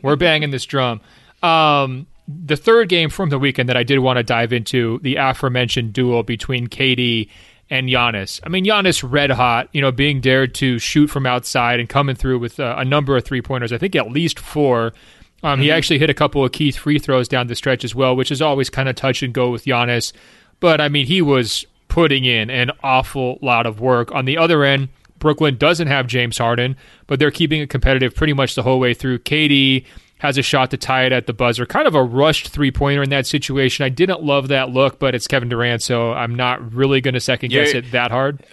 [0.02, 1.02] we're banging this drum.
[1.44, 5.16] Um, the third game from the weekend that I did want to dive into the
[5.16, 7.28] aforementioned duel between KD
[7.72, 8.40] and Giannis.
[8.44, 12.16] I mean, Giannis red hot, you know, being dared to shoot from outside and coming
[12.16, 13.74] through with a, a number of three pointers.
[13.74, 14.94] I think at least four.
[15.42, 15.64] Um, mm-hmm.
[15.64, 18.32] He actually hit a couple of key free throws down the stretch as well, which
[18.32, 20.14] is always kind of touch and go with Giannis.
[20.60, 24.12] But I mean, he was putting in an awful lot of work.
[24.12, 26.76] On the other end, Brooklyn doesn't have James Harden,
[27.08, 29.20] but they're keeping it competitive pretty much the whole way through.
[29.20, 29.86] KD
[30.20, 31.66] has a shot to tie it at the buzzer.
[31.66, 33.86] Kind of a rushed three pointer in that situation.
[33.86, 37.20] I didn't love that look, but it's Kevin Durant, so I'm not really going to
[37.20, 38.46] second guess it that hard.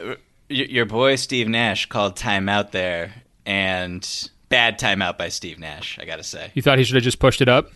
[0.49, 3.13] Your boy Steve Nash called timeout there,
[3.45, 5.99] and bad timeout by Steve Nash.
[6.01, 6.53] I got to say.
[6.55, 7.71] You thought he should have just pushed it up?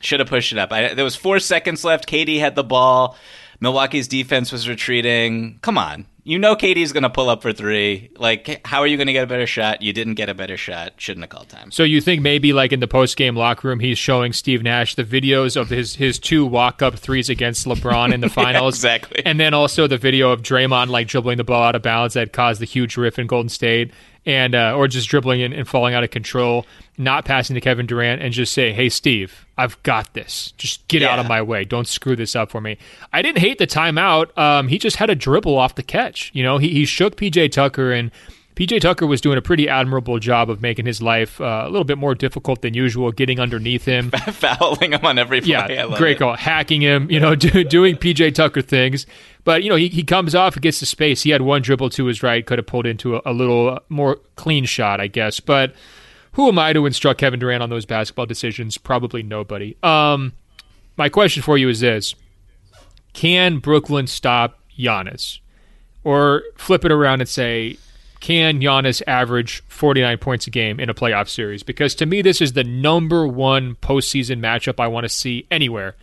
[0.00, 0.72] Should have pushed it up.
[0.72, 2.08] I, there was four seconds left.
[2.08, 3.16] KD had the ball.
[3.60, 5.58] Milwaukee's defense was retreating.
[5.60, 8.10] Come on, you know KD's going to pull up for three.
[8.16, 9.82] Like, how are you going to get a better shot?
[9.82, 10.94] You didn't get a better shot.
[10.96, 11.70] Shouldn't have called time.
[11.70, 14.94] So you think maybe like in the post game locker room, he's showing Steve Nash
[14.94, 18.94] the videos of his his two walk up threes against LeBron in the finals, yeah,
[18.94, 22.14] exactly, and then also the video of Draymond like dribbling the ball out of bounds
[22.14, 23.92] that caused the huge riff in Golden State
[24.26, 26.66] and uh, or just dribbling and, and, falling out of control,
[26.98, 30.52] not passing to Kevin Durant, and just say, "Hey, Steve, I've got this.
[30.56, 31.12] Just get yeah.
[31.12, 31.64] out of my way.
[31.64, 32.78] Don't screw this up for me."
[33.12, 34.36] I didn't hate the timeout.
[34.38, 36.30] Um, he just had a dribble off the catch.
[36.34, 38.10] You know, he he shook PJ Tucker and.
[38.56, 41.84] PJ Tucker was doing a pretty admirable job of making his life uh, a little
[41.84, 45.50] bit more difficult than usual, getting underneath him, fouling him on every play.
[45.50, 46.18] Yeah, great it.
[46.18, 49.06] call, hacking him, you know, do, doing PJ Tucker things.
[49.44, 51.22] But you know, he, he comes off, and gets to space.
[51.22, 54.16] He had one dribble to his right, could have pulled into a, a little more
[54.36, 55.40] clean shot, I guess.
[55.40, 55.72] But
[56.32, 58.78] who am I to instruct Kevin Durant on those basketball decisions?
[58.78, 59.76] Probably nobody.
[59.82, 60.32] Um,
[60.96, 62.14] my question for you is this:
[63.12, 65.40] Can Brooklyn stop Giannis,
[66.04, 67.78] or flip it around and say?
[68.20, 71.62] Can Giannis average 49 points a game in a playoff series?
[71.62, 75.96] Because to me, this is the number one postseason matchup I want to see anywhere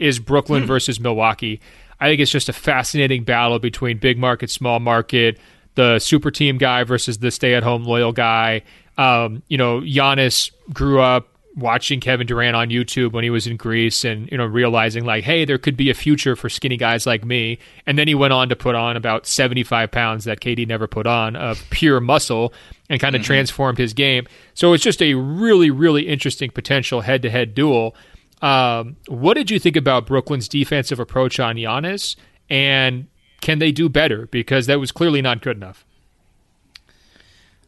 [0.00, 0.66] is Brooklyn hmm.
[0.66, 1.60] versus Milwaukee.
[2.00, 5.38] I think it's just a fascinating battle between big market, small market,
[5.74, 8.62] the super team guy versus the stay at home loyal guy.
[8.98, 13.56] Um, you know, Giannis grew up watching Kevin Durant on YouTube when he was in
[13.56, 17.06] Greece and, you know, realizing like, hey, there could be a future for skinny guys
[17.06, 17.58] like me.
[17.86, 21.06] And then he went on to put on about 75 pounds that KD never put
[21.06, 22.52] on of pure muscle
[22.88, 23.26] and kind of mm-hmm.
[23.26, 24.26] transformed his game.
[24.54, 27.94] So it's just a really, really interesting potential head to head duel.
[28.42, 32.16] Um, what did you think about Brooklyn's defensive approach on Giannis,
[32.48, 33.06] and
[33.42, 34.26] can they do better?
[34.28, 35.84] Because that was clearly not good enough.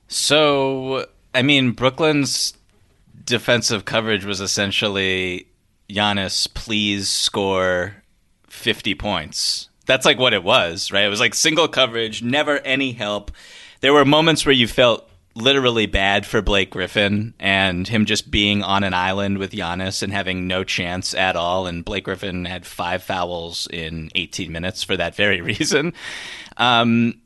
[0.09, 2.55] So, I mean, Brooklyn's
[3.25, 5.47] defensive coverage was essentially
[5.89, 7.95] Giannis, please score
[8.49, 9.69] 50 points.
[9.87, 11.05] That's like what it was, right?
[11.05, 13.31] It was like single coverage, never any help.
[13.81, 18.63] There were moments where you felt literally bad for Blake Griffin and him just being
[18.63, 21.67] on an island with Giannis and having no chance at all.
[21.67, 25.95] And Blake Griffin had five fouls in 18 minutes for that very reason.
[26.57, 27.21] Um,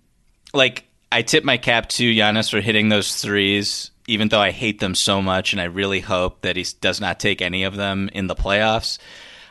[0.55, 4.81] like, I tip my cap to Giannis for hitting those threes, even though I hate
[4.81, 8.09] them so much, and I really hope that he does not take any of them
[8.13, 8.99] in the playoffs.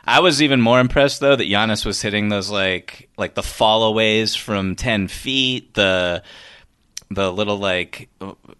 [0.04, 4.36] I was even more impressed though that Giannis was hitting those like like the fallaways
[4.36, 6.22] from ten feet, the
[7.10, 8.08] the little like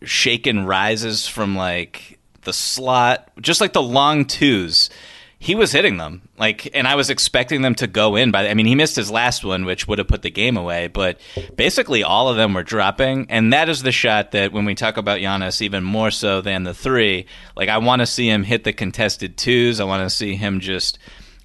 [0.03, 4.90] shaken rises from like the slot, just like the long twos.
[5.39, 8.30] He was hitting them like, and I was expecting them to go in.
[8.30, 10.89] By I mean, he missed his last one, which would have put the game away.
[10.89, 11.20] But
[11.57, 14.97] basically, all of them were dropping, and that is the shot that when we talk
[14.97, 17.26] about Giannis, even more so than the three.
[17.57, 19.80] Like, I want to see him hit the contested twos.
[19.80, 20.99] I want to see him just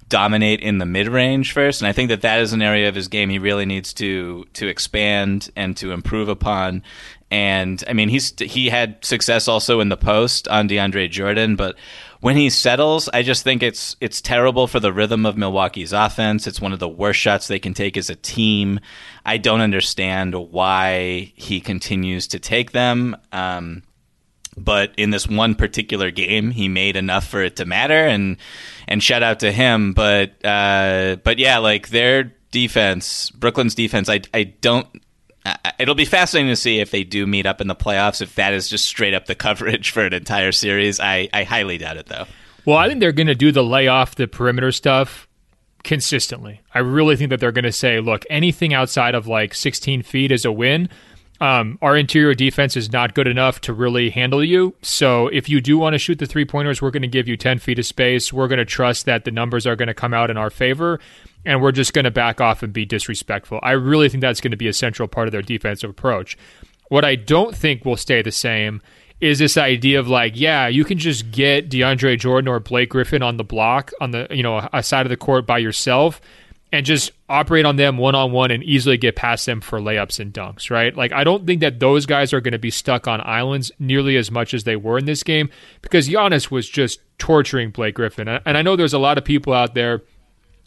[0.08, 2.94] dominate in the mid range first, and I think that that is an area of
[2.94, 6.82] his game he really needs to to expand and to improve upon.
[7.30, 11.76] And I mean, he's he had success also in the post on DeAndre Jordan, but
[12.22, 16.46] when he settles, I just think it's it's terrible for the rhythm of Milwaukee's offense.
[16.46, 18.78] It's one of the worst shots they can take as a team.
[19.26, 23.16] I don't understand why he continues to take them.
[23.32, 23.82] Um,
[24.56, 28.36] but in this one particular game, he made enough for it to matter, and
[28.86, 29.92] and shout out to him.
[29.92, 34.86] But uh, but yeah, like their defense, Brooklyn's defense, I I don't.
[35.78, 38.22] It'll be fascinating to see if they do meet up in the playoffs.
[38.22, 41.78] If that is just straight up the coverage for an entire series, I, I highly
[41.78, 42.26] doubt it though.
[42.64, 45.28] Well, I think they're going to do the lay off the perimeter stuff
[45.82, 46.60] consistently.
[46.74, 50.30] I really think that they're going to say, look, anything outside of like 16 feet
[50.30, 50.88] is a win.
[51.40, 54.76] Um, our interior defense is not good enough to really handle you.
[54.80, 57.36] So if you do want to shoot the three pointers, we're going to give you
[57.36, 58.32] 10 feet of space.
[58.32, 61.00] We're going to trust that the numbers are going to come out in our favor,
[61.44, 63.58] and we're just going to back off and be disrespectful.
[63.62, 66.36] I really think that's going to be a central part of their defensive approach.
[66.88, 68.82] What I don't think will stay the same
[69.20, 73.22] is this idea of like, yeah, you can just get DeAndre Jordan or Blake Griffin
[73.22, 76.20] on the block on the you know a side of the court by yourself
[76.72, 80.18] and just operate on them one on one and easily get past them for layups
[80.18, 80.96] and dunks, right?
[80.96, 84.16] Like, I don't think that those guys are going to be stuck on islands nearly
[84.16, 85.50] as much as they were in this game
[85.82, 88.26] because Giannis was just torturing Blake Griffin.
[88.26, 90.02] And I know there's a lot of people out there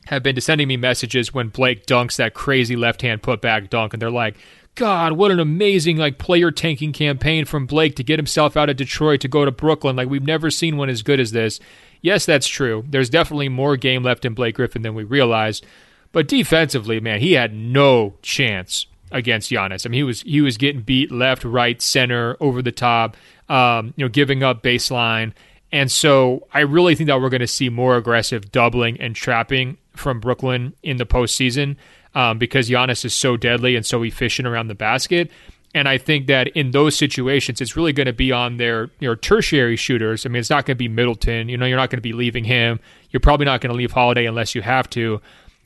[0.05, 4.01] have been sending me messages when Blake dunks that crazy left hand putback dunk, and
[4.01, 4.35] they're like,
[4.75, 8.75] God, what an amazing like player tanking campaign from Blake to get himself out of
[8.75, 9.95] Detroit to go to Brooklyn.
[9.95, 11.59] Like we've never seen one as good as this.
[12.01, 12.83] Yes, that's true.
[12.89, 15.65] There's definitely more game left in Blake Griffin than we realized.
[16.11, 19.85] But defensively, man, he had no chance against Giannis.
[19.85, 23.15] I mean, he was he was getting beat left, right, center, over the top,
[23.47, 25.33] um, you know, giving up baseline.
[25.71, 29.77] And so I really think that we're going to see more aggressive doubling and trapping
[29.97, 31.75] from Brooklyn in the postseason
[32.13, 35.29] um, because Giannis is so deadly and so efficient around the basket.
[35.73, 39.09] And I think that in those situations, it's really going to be on their you
[39.09, 40.25] know, tertiary shooters.
[40.25, 41.49] I mean, it's not going to be Middleton.
[41.49, 42.79] You know, you're not going to be leaving him.
[43.11, 45.21] You're probably not going to leave Holiday unless you have to.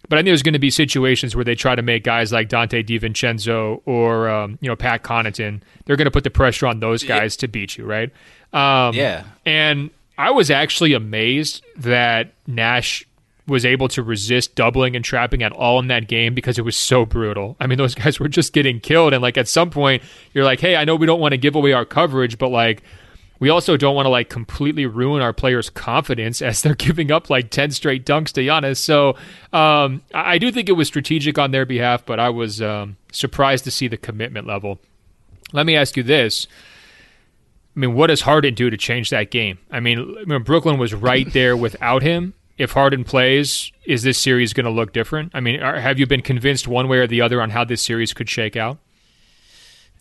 [0.07, 2.49] But I think there's going to be situations where they try to make guys like
[2.49, 5.61] Donte DiVincenzo or um, you know Pat Connaughton.
[5.86, 7.41] They're going to put the pressure on those guys yeah.
[7.41, 8.09] to beat you, right?
[8.51, 9.25] Um, yeah.
[9.45, 13.05] And I was actually amazed that Nash
[13.50, 16.78] was able to resist doubling and trapping at all in that game because it was
[16.78, 17.58] so brutal.
[17.60, 20.60] I mean, those guys were just getting killed, and like at some point, you're like,
[20.60, 22.84] "Hey, I know we don't want to give away our coverage, but like."
[23.39, 27.30] we also don't want to like completely ruin our players' confidence as they're giving up
[27.30, 28.78] like 10 straight dunks to Giannis.
[28.78, 29.16] So
[29.54, 33.64] um, I do think it was strategic on their behalf, but I was um, surprised
[33.64, 34.80] to see the commitment level.
[35.52, 36.47] Let me ask you this.
[37.76, 39.58] I mean, what does Harden do to change that game?
[39.72, 42.34] I I mean Brooklyn was right there without him.
[42.60, 45.32] If Harden plays, is this series going to look different?
[45.34, 47.82] I mean, are, have you been convinced one way or the other on how this
[47.82, 48.78] series could shake out?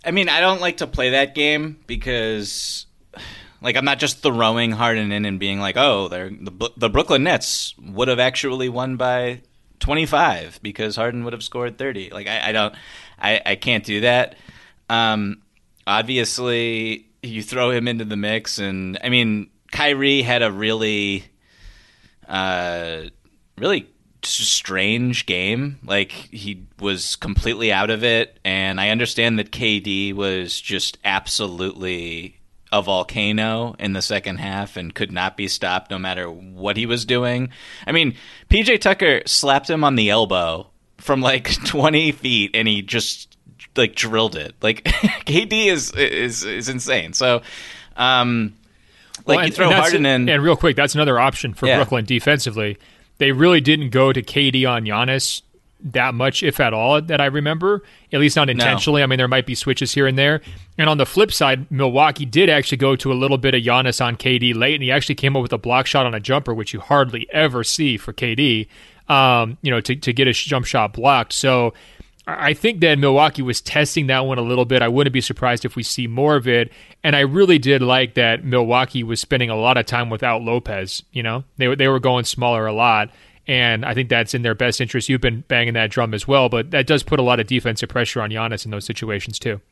[0.04, 2.86] I mean, I don't like to play that game because
[3.60, 7.74] like I'm not just throwing Harden in and being like, oh, the the Brooklyn Nets
[7.78, 9.40] would have actually won by
[9.80, 12.10] 25 because Harden would have scored 30.
[12.10, 12.74] Like I, I don't,
[13.18, 14.36] I, I can't do that.
[14.88, 15.42] Um,
[15.86, 21.24] obviously, you throw him into the mix, and I mean, Kyrie had a really,
[22.28, 23.04] uh,
[23.56, 23.88] really
[24.22, 25.78] strange game.
[25.84, 32.38] Like he was completely out of it, and I understand that KD was just absolutely
[32.70, 36.86] a volcano in the second half and could not be stopped no matter what he
[36.86, 37.48] was doing.
[37.86, 38.14] I mean,
[38.50, 40.68] PJ Tucker slapped him on the elbow
[40.98, 43.38] from like 20 feet and he just
[43.76, 44.54] like drilled it.
[44.60, 47.12] Like KD is is is insane.
[47.14, 47.42] So,
[47.96, 48.54] um,
[49.28, 50.28] like Well, you throw and Harden in.
[50.28, 51.76] And real quick, that's another option for Yeah.
[51.76, 52.78] Brooklyn defensively.
[53.18, 55.42] They really didn't go to KD on Giannis
[55.80, 57.82] that much, if at all, that I remember.
[58.12, 59.02] At least not intentionally.
[59.02, 60.40] I mean, there might be switches here and there.
[60.76, 64.04] And on the flip side, Milwaukee did actually go to a little bit of Giannis
[64.04, 66.52] on KD late, and he actually came up with a block shot on a jumper,
[66.52, 68.66] which you hardly ever see for KD.
[69.08, 71.32] Um, you know, to to get a jump shot blocked.
[71.32, 71.74] So.
[72.30, 74.82] I think that Milwaukee was testing that one a little bit.
[74.82, 76.70] I wouldn't be surprised if we see more of it.
[77.02, 81.02] And I really did like that Milwaukee was spending a lot of time without Lopez.
[81.10, 83.10] You know, they they were going smaller a lot,
[83.46, 85.08] and I think that's in their best interest.
[85.08, 87.88] You've been banging that drum as well, but that does put a lot of defensive
[87.88, 89.62] pressure on Giannis in those situations too.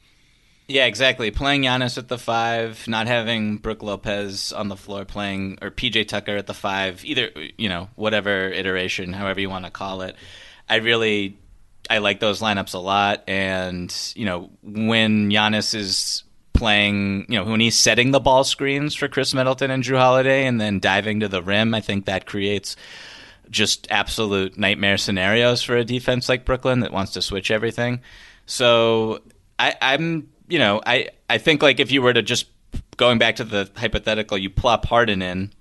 [0.69, 1.31] Yeah, exactly.
[1.31, 6.09] Playing Giannis at the five, not having Brooke Lopez on the floor playing, or PJ
[6.09, 10.17] Tucker at the five, either, you know, whatever iteration, however you want to call it.
[10.69, 11.39] I really,
[11.89, 13.25] I like those lineups a lot.
[13.29, 18.95] And, you know, when Giannis is playing, you know, when he's setting the ball screens
[18.95, 22.27] for Khris Middleton and Jrue Holiday and then diving to the rim, I think that
[22.27, 22.77] creates
[23.51, 28.01] just absolute nightmare scenarios for a defense like Brooklyn that wants to switch everything.
[28.47, 29.23] So
[29.59, 32.47] I, I'm, you know, I, I think like if you were to just
[32.97, 35.53] going back to the hypothetical, you plop Harden in,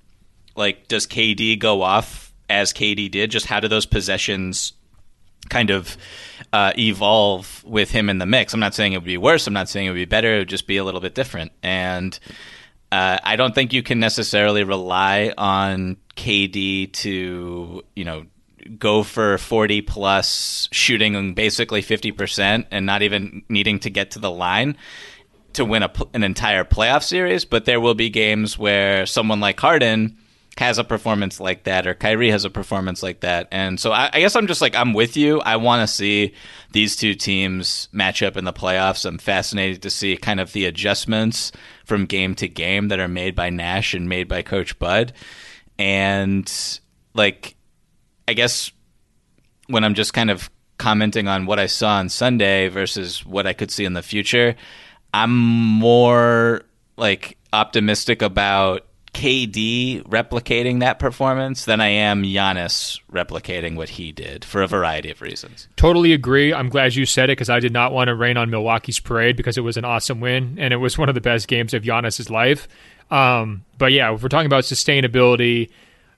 [0.56, 3.32] like does KD go off as KD did?
[3.32, 4.74] Just how do those possessions
[5.50, 5.98] kind of
[6.54, 8.54] uh, evolve with him in the mix?
[8.54, 9.48] I'm not saying it would be worse.
[9.48, 10.36] I'm not saying it would be better.
[10.36, 11.52] It would just be a little bit different.
[11.64, 12.18] And
[12.92, 18.26] uh, I don't think you can necessarily rely on KD to, you know,
[18.80, 24.32] go for 40 plus shooting basically 50% and not even needing to get to the
[24.32, 24.78] line
[25.54, 27.46] to win a, an entire playoff series.
[27.46, 30.18] But there will be games where someone like Harden
[30.58, 33.48] has a performance like that or Kyrie has a performance like that.
[33.52, 35.42] And so I, I guess I'm just like, I'm with you.
[35.42, 36.34] I want to see
[36.72, 39.06] these two teams match up in the playoffs.
[39.06, 41.52] I'm fascinated to see kind of the adjustments
[41.84, 45.12] from game to game that are made by Nash and made by Coach Bud.
[45.78, 46.50] And
[47.14, 47.56] like,
[48.26, 48.72] I guess
[49.68, 53.52] when I'm just kind of commenting on what I saw on Sunday versus what I
[53.52, 54.56] could see in the future,
[55.14, 56.62] I'm more
[56.96, 58.86] like optimistic about
[59.16, 65.10] KD replicating that performance than I am Giannis replicating what he did for a variety
[65.10, 65.70] of reasons.
[65.78, 66.54] Totally agree.
[66.54, 69.38] I'm glad you said it because I did not want to rain on Milwaukee's parade
[69.38, 71.84] because it was an awesome win and it was one of the best games of
[71.84, 72.68] Giannis's life.
[73.10, 75.70] Um, but yeah, if we're talking about sustainability,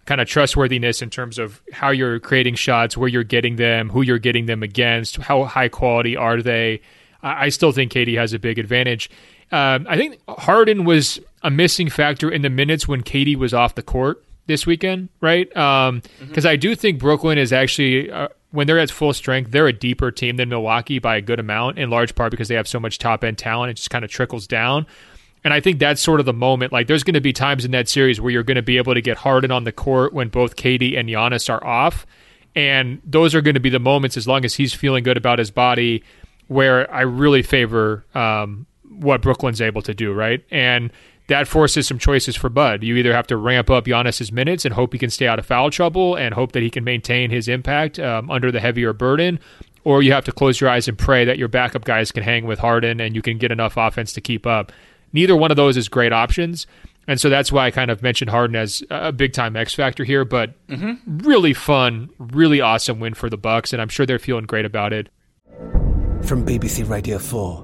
[0.08, 4.02] kind of trustworthiness in terms of how you're creating shots, where you're getting them, who
[4.02, 6.82] you're getting them against, how high quality are they.
[7.22, 9.12] I I still think KD has a big advantage.
[9.52, 13.76] Um, I think Harden was a missing factor in the minutes when KD was off
[13.76, 15.48] the court this weekend, right?
[15.50, 16.48] Because Mm-hmm.
[16.48, 20.12] I do think Brooklyn is actually, uh, when they're at full strength, they're a deeper
[20.12, 22.98] team than Milwaukee by a good amount, in large part because they have so much
[22.98, 23.72] top end talent.
[23.72, 24.86] It just kind of trickles down.
[25.44, 26.74] And I think that's sort of the moment.
[26.74, 28.94] Like, there's going to be times in that series where you're going to be able
[28.96, 32.06] to get Harden on the court when both KD and Giannis are off.
[32.56, 35.40] And those are going to be the moments, as long as he's feeling good about
[35.40, 36.04] his body,
[36.48, 38.66] where I really favor um,
[38.98, 40.44] what Brooklyn's able to do, right?
[40.52, 40.92] And
[41.28, 42.84] that forces some choices for Bud.
[42.84, 45.46] You either have to ramp up Giannis's minutes and hope he can stay out of
[45.46, 49.40] foul trouble and hope that he can maintain his impact um, under the heavier burden,
[49.84, 52.46] or you have to close your eyes and pray that your backup guys can hang
[52.46, 54.72] with Harden and you can get enough offense to keep up.
[55.14, 56.66] Neither one of those is great options.
[57.10, 60.04] And so that's why I kind of mentioned Harden as a big time X factor
[60.04, 60.54] here, but
[61.08, 64.92] really fun, really awesome win for the Bucks, and I'm sure they're feeling great about
[64.92, 65.08] it.
[66.26, 67.64] From BBC Radio 4,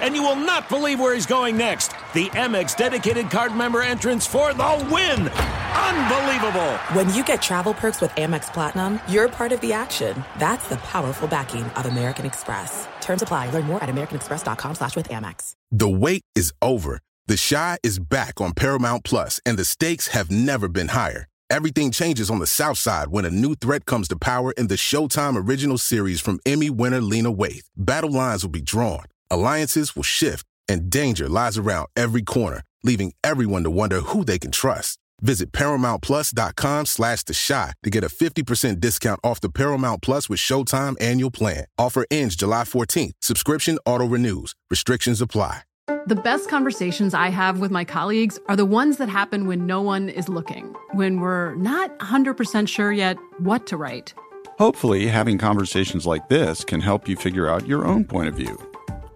[0.00, 1.92] And you will not believe where he's going next.
[2.14, 5.28] The Amex dedicated card member entrance for the win!
[5.28, 6.72] Unbelievable!
[6.94, 10.24] When you get travel perks with Amex Platinum, you're part of the action.
[10.38, 12.86] That's the powerful backing of American Express.
[13.00, 13.50] Terms apply.
[13.50, 15.52] Learn more at americanexpress.com slash with Amex.
[15.70, 17.00] The wait is over.
[17.26, 21.26] The Chi is back on Paramount Plus, and the stakes have never been higher.
[21.50, 24.76] Everything changes on the South Side when a new threat comes to power in the
[24.76, 27.64] Showtime original series from Emmy winner Lena Waithe.
[27.76, 33.12] Battle lines will be drawn, alliances will shift, and danger lies around every corner, leaving
[33.22, 34.98] everyone to wonder who they can trust.
[35.22, 40.38] Visit ParamountPlus.com slash The Chi to get a 50% discount off the Paramount Plus with
[40.38, 41.66] Showtime annual plan.
[41.78, 43.12] Offer ends July 14th.
[43.20, 44.54] Subscription auto-renews.
[44.70, 45.62] Restrictions apply.
[46.06, 49.82] The best conversations I have with my colleagues are the ones that happen when no
[49.82, 54.14] one is looking, when we're not 100% sure yet what to write.
[54.58, 58.69] Hopefully, having conversations like this can help you figure out your own point of view.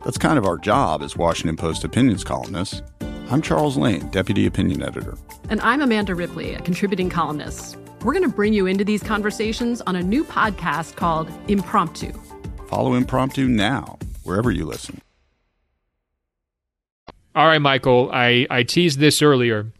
[0.04, 2.82] That's kind of our job as Washington Post opinions columnists.
[3.30, 5.16] I'm Charles Lane, Deputy Opinion Editor.
[5.48, 7.78] And I'm Amanda Ripley, a contributing columnist.
[8.02, 12.12] We're going to bring you into these conversations on a new podcast called Impromptu.
[12.68, 15.00] Follow Impromptu now, wherever you listen.
[17.34, 19.72] All right, Michael, I, I teased this earlier.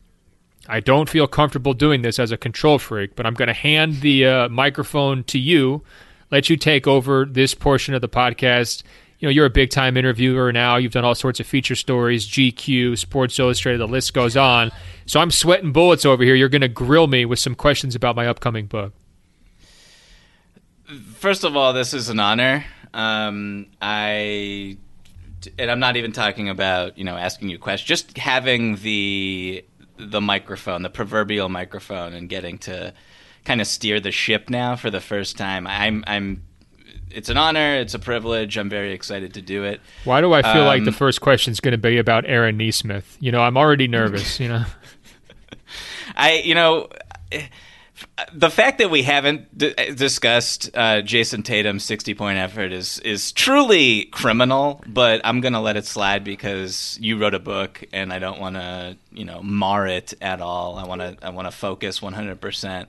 [0.66, 4.00] I don't feel comfortable doing this as a control freak, but I'm going to hand
[4.00, 5.82] the uh, microphone to you,
[6.30, 8.82] let you take over this portion of the podcast.
[9.18, 10.76] You know, you're a big time interviewer now.
[10.76, 14.70] You've done all sorts of feature stories, GQ, Sports Illustrated, the list goes on.
[15.06, 16.34] So I'm sweating bullets over here.
[16.34, 18.92] You're going to grill me with some questions about my upcoming book.
[21.14, 22.64] First of all, this is an honor.
[22.92, 24.76] Um, I
[25.58, 29.64] and I'm not even talking about you know asking you questions, just having the
[29.96, 32.92] the microphone, the proverbial microphone, and getting to
[33.44, 35.66] kind of steer the ship now for the first time.
[35.66, 36.42] I'm I'm
[37.14, 38.56] it's an honor, it's a privilege.
[38.58, 39.80] I'm very excited to do it.
[40.04, 42.24] Why do I feel um, like the Um, first question is going to be about
[42.26, 43.16] Aaron Nesmith?
[43.20, 44.38] You know, I'm already nervous.
[44.40, 44.64] you know,
[46.16, 46.88] I you know
[48.32, 53.32] the fact that we haven't d- discussed uh, Jayson Tatum's 60 point effort is is
[53.32, 58.12] truly criminal, but I'm going to let it slide because you wrote a book and
[58.12, 60.76] I don't want to, you know, mar it at all.
[60.76, 62.86] I want to I want to focus 100%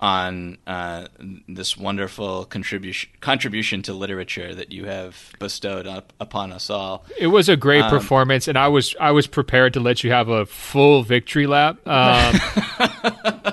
[0.00, 1.06] on uh,
[1.48, 7.04] this wonderful contribution contribution to literature that you have bestowed up upon us all.
[7.18, 10.10] it was a great Um, performance, and I was I was prepared to let you
[10.10, 11.78] have a full victory lap.
[11.86, 12.40] Um,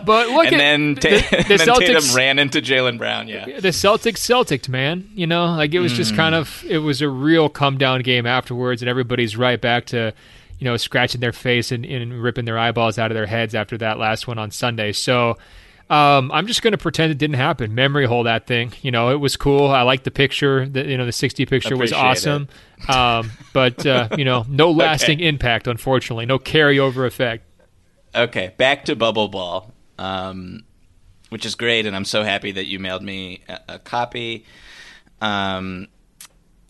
[0.06, 2.16] but look and at then, Ta- the, the and then Tatum Celtics.
[2.16, 3.28] ran into Jaylen Brown.
[3.28, 6.18] Yeah, the Celtics Celtic man, you know, like it was just Mm.
[6.18, 10.14] kind of it was a real come down game afterwards, and everybody's right back to
[10.60, 13.78] you know scratching their face and, and ripping their eyeballs out of their heads after
[13.78, 14.92] that last one on Sunday.
[14.92, 15.38] So.
[15.92, 17.76] Um, I'm just going to pretend it didn't happen.
[17.76, 18.72] Memory hole that thing.
[18.82, 19.68] You know, it was cool.
[19.68, 20.66] I liked the picture.
[20.66, 22.48] The, you know, the 60 picture was awesome.
[22.88, 25.68] Um, but uh, you know, no lasting impact.
[25.68, 27.44] Unfortunately, no carryover effect.
[28.16, 30.64] Okay, back to Bubble Ball, um,
[31.28, 34.46] which is great, and I'm so happy that you mailed me a, a copy.
[35.20, 35.90] Um,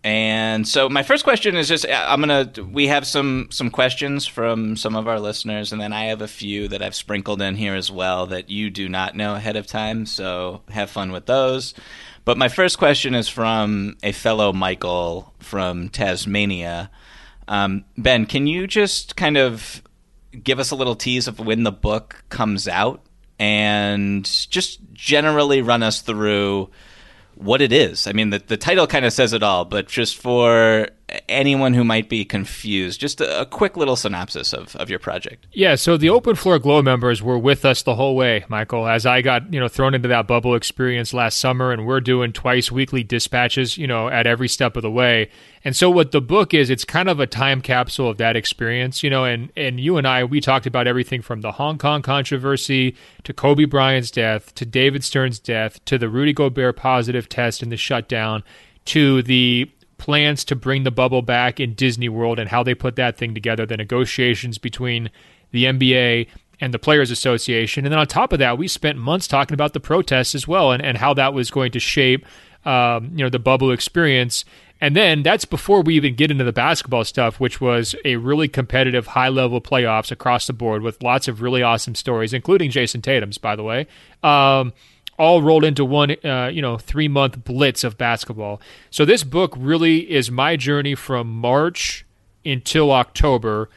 [0.04, 4.76] and so my first question is just I'm gonna we have some some questions from
[4.76, 7.76] some of our listeners, and then I have a few that I've sprinkled in here
[7.76, 10.08] as well that you do not know ahead of time.
[10.08, 11.76] So have fun with those.
[12.26, 16.90] But my first question is from a fellow Michael from Tasmania.
[17.48, 19.84] Um, ben, can you just kind of
[20.44, 23.02] give us a little tease of when the book comes out
[23.38, 26.70] and just generally run us through
[27.36, 28.08] what it is.
[28.08, 30.90] I mean, the, the title kind of says it all, but just for
[31.28, 35.48] anyone who might be confused, just a, a quick little synopsis of, of your project.
[35.52, 39.06] Yeah, so the open floor globe members were with us the whole way, Michael, as
[39.06, 42.72] I got, you know, thrown into that bubble experience last summer and we're doing twice
[42.72, 45.30] weekly dispatches, you know, at every step of the way.
[45.64, 49.04] And so what the book is, it's kind of a time capsule of that experience,
[49.04, 52.02] you know, and and you and I we talked about everything from the Hong Kong
[52.02, 57.62] controversy to Kobe Bryant's death to David Stern's death to the Rudy Gobert positive test
[57.62, 58.44] and the shutdown
[58.86, 59.70] to the
[60.02, 63.36] plans to bring the bubble back in Disney World and how they put that thing
[63.36, 65.12] together, the negotiations between
[65.52, 66.28] the NBA
[66.60, 67.86] and the Players Association.
[67.86, 70.72] And then on top of that, we spent months talking about the protests as well
[70.72, 72.26] and, and how that was going to shape
[72.66, 74.44] um, you know, the bubble experience.
[74.80, 78.48] And then that's before we even get into the basketball stuff, which was a really
[78.48, 83.04] competitive, high level playoffs across the board with lots of really awesome stories, including Jayson
[83.04, 83.86] Tatum's, by the way.
[84.24, 84.74] Um,
[85.22, 88.60] all rolled into one, uh, you know, three month blitz of basketball.
[88.90, 92.04] So this book really is my journey from March
[92.44, 93.70] until October,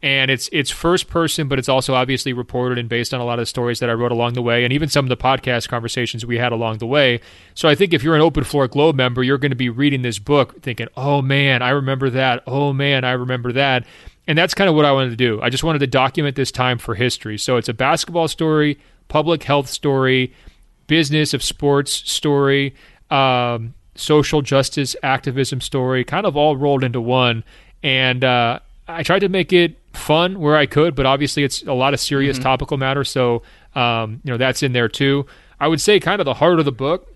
[0.00, 3.40] and it's it's first person, but it's also obviously reported and based on a lot
[3.40, 5.68] of the stories that I wrote along the way, and even some of the podcast
[5.68, 7.20] conversations we had along the way.
[7.54, 10.02] So I think if you're an Open Floor Globe member, you're going to be reading
[10.02, 12.44] this book thinking, "Oh man, I remember that.
[12.46, 13.84] Oh man, I remember that."
[14.28, 15.42] And that's kind of what I wanted to do.
[15.42, 17.38] I just wanted to document this time for history.
[17.38, 18.78] So it's a basketball story,
[19.08, 20.32] public health story,
[20.92, 22.74] business of sports story,
[23.10, 27.44] um, social justice activism story, kind of all rolled into one.
[27.82, 31.72] And uh, I tried to make it fun where I could, but obviously it's a
[31.72, 32.42] lot of serious Mm-hmm.
[32.44, 33.04] topical matter.
[33.04, 33.42] So,
[33.74, 35.24] um, you know, that's in there too.
[35.58, 37.08] I would say kind of the heart of the book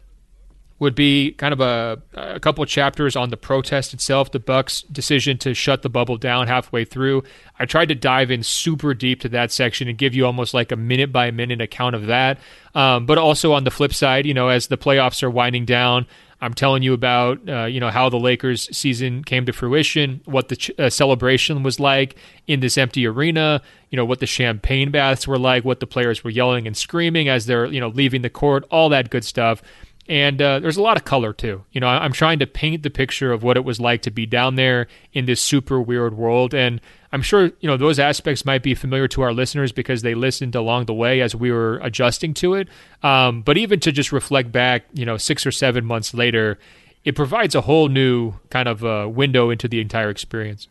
[0.79, 5.39] would be kind of a, a couple chapters on the protest itself, the Bucks' decision
[5.39, 7.23] to shut the bubble down halfway through.
[7.59, 10.71] I tried to dive in super deep to that section and give you almost like
[10.73, 12.39] a minute by minute account of that.
[12.75, 16.07] Um, but also on the flip side, you know, as the playoffs are winding down,
[16.41, 20.49] I'm telling you about uh, you know how the Lakers season came to fruition, what
[20.49, 22.17] the ch- uh, celebration was like
[22.47, 26.23] in this empty arena, you know what the champagne baths were like, what the players
[26.23, 29.63] were yelling and screaming as they're you know leaving the court, all that good stuff.
[30.09, 31.65] And uh, there's a lot of color too.
[31.73, 34.25] You know, I'm trying to paint the picture of what it was like to be
[34.25, 36.55] down there in this super weird world.
[36.55, 36.81] And
[37.13, 40.55] I'm sure, you know, those aspects might be familiar to our listeners because they listened
[40.55, 42.69] along the way as we were adjusting to it.
[43.03, 46.59] Um, but even to just reflect back, you know, six or seven months later,
[47.05, 50.69] it provides a whole new kind of uh, window into the entire experience.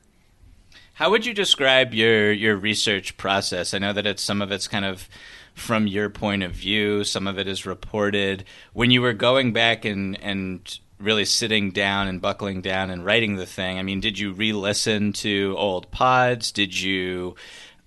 [0.94, 3.74] How would you describe your your research process?
[3.74, 5.10] I know that it's some of it's kind of
[5.56, 8.44] from your point of view, some of it is reported.
[8.74, 13.36] When you were going back and and really sitting down and buckling down and writing
[13.36, 16.52] the thing, I mean, did you re-listen to old pods?
[16.52, 17.36] Did you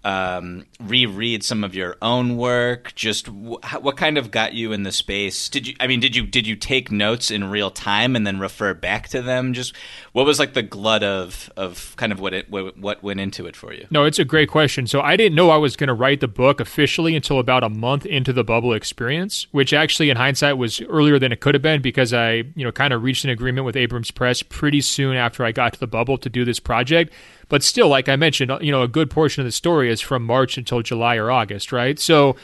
[0.09, 2.95] um, reread some of your own work?
[2.95, 5.51] Just wh- what kind of got you in the space?
[5.51, 5.75] Did you?
[5.81, 9.09] I mean, did you did you take notes in real time and then refer back
[9.09, 9.53] to them?
[9.53, 9.75] Just
[10.13, 13.55] what was like the glut of of kind of what it what went into it
[13.55, 13.87] for you?
[13.91, 14.87] No, it's a great question.
[14.87, 17.69] So I didn't know I was going to write the book officially until about a
[17.69, 21.63] month into the bubble experience, which actually in hindsight was earlier than it could have
[21.63, 25.17] been because I, you know, kind of reached an agreement with Abrams Press pretty soon
[25.17, 27.13] after I got to the bubble to do this project.
[27.49, 30.25] But still, like I mentioned, you know, a good portion of the story is from
[30.25, 31.99] March until July or August, right?
[31.99, 32.37] So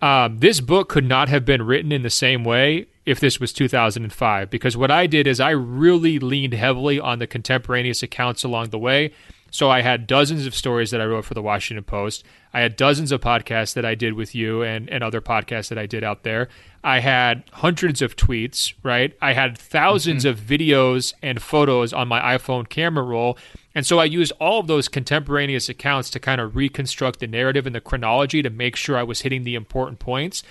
[0.00, 3.52] um, this book could not have been written in the same way if this was
[3.52, 8.70] 2005 because what I did is I really leaned heavily on the contemporaneous accounts along
[8.70, 9.12] the way.
[9.50, 12.24] So I had dozens of stories that I wrote for the Washington Post.
[12.52, 15.78] I had dozens of podcasts that I did with you and, and other podcasts that
[15.78, 16.48] I did out there.
[16.82, 19.16] I had hundreds of tweets, right?
[19.22, 23.38] I had 1000s of videos and photos on my iPhone camera roll.
[23.74, 27.66] And so I used all of those contemporaneous accounts to kind of reconstruct the narrative
[27.66, 30.42] and the chronology to make sure I was hitting the important points.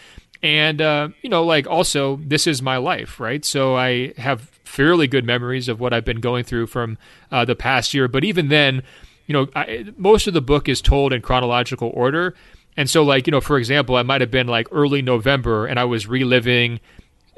[0.42, 3.46] And, uh, you know, like also, this is my life, right?
[3.46, 6.98] So I have fairly good memories of what I've been going through from
[7.32, 8.10] uh, the past year.
[8.10, 8.84] But even then,
[9.26, 12.36] you know, I, most of the book is told in chronological order.
[12.76, 15.80] And so, like, you know, for example, I might have been like early November and
[15.80, 16.82] I was reliving,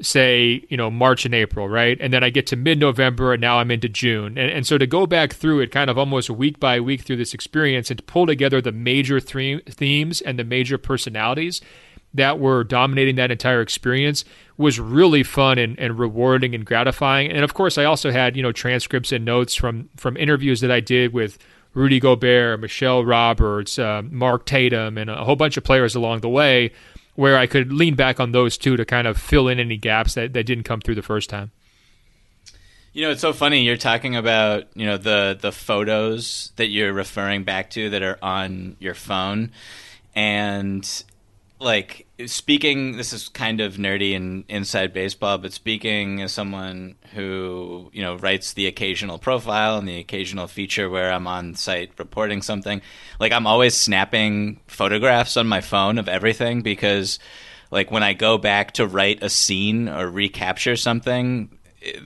[0.02, 1.98] say, you know, March and April, right?
[2.02, 4.38] And then I get to mid November and now I'm into June.
[4.38, 7.18] And, and so to go back through it kind of almost week by week through
[7.18, 11.62] this experience and to pull together the major themes and the major personalities
[12.14, 14.24] that were dominating that entire experience
[14.58, 17.30] was really fun and, and rewarding and gratifying.
[17.30, 20.72] And of course, I also had, you know, transcripts and notes from, from interviews that
[20.72, 21.38] I did with
[21.74, 26.30] Rudy Gobert, Michelle Roberts, uh, Mark Tatum, and a whole bunch of players along the
[26.30, 26.72] way
[27.16, 30.14] where I could lean back on those two to kind of fill in any gaps
[30.14, 31.52] that, that didn't come through the first time.
[32.94, 33.64] You know, it's so funny.
[33.64, 38.18] You're talking about you know the the photos that you're referring back to that are
[38.22, 39.52] on your phone,
[40.16, 41.04] and
[41.66, 42.96] like speaking.
[42.96, 48.16] This is kind of nerdy and inside baseball, but speaking as someone who you know
[48.16, 52.82] writes the occasional profile and the occasional feature where I'm on site reporting something,
[53.20, 57.20] like I'm always snapping photographs on my phone of everything because
[57.72, 61.55] like when I go back to write a scene or recapture something,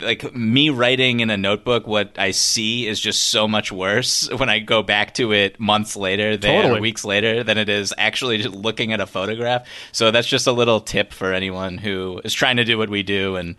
[0.01, 4.49] like me writing in a notebook what I see is just so much worse when
[4.49, 6.79] I go back to it months later than Totally.
[6.79, 9.67] or weeks later than it is actually just looking at a photograph.
[9.91, 13.03] So that's just a little tip for anyone who is trying to do what we
[13.03, 13.55] do and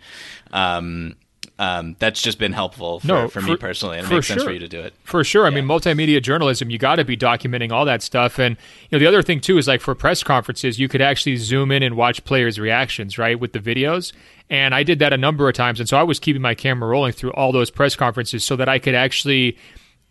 [0.51, 1.15] um
[1.61, 4.41] um, that's just been helpful for, No, for, me personally, and it for makes sense
[4.41, 4.95] for you to do it.
[5.03, 5.45] For sure.
[5.45, 8.39] I mean, multimedia journalism, you got to be documenting all that stuff.
[8.39, 8.57] And,
[8.89, 11.71] you know, the other thing, too, is like for press conferences, you could actually zoom
[11.71, 14.11] in and watch players' reactions, right, with the videos.
[14.51, 15.79] And I did that a number of times.
[15.79, 18.67] And so I was keeping my camera rolling through all those press conferences so that
[18.67, 19.57] I could actually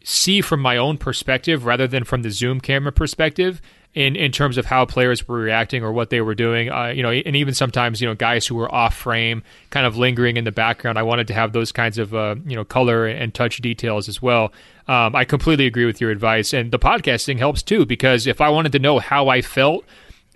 [0.03, 3.61] see from my own perspective rather than from the Zoom camera perspective
[3.93, 6.71] in, in terms of how players were reacting or what they were doing.
[6.71, 9.99] Uh, you know, and even sometimes, you know, guys who were off frame, kind of
[9.99, 10.99] lingering in the background.
[10.99, 14.23] I wanted to have those kinds of, uh, you know, color and touch details as
[14.23, 14.55] well.
[14.89, 16.55] Um, I completely agree with your advice.
[16.55, 19.85] And the podcasting helps too, because if I wanted to know how I felt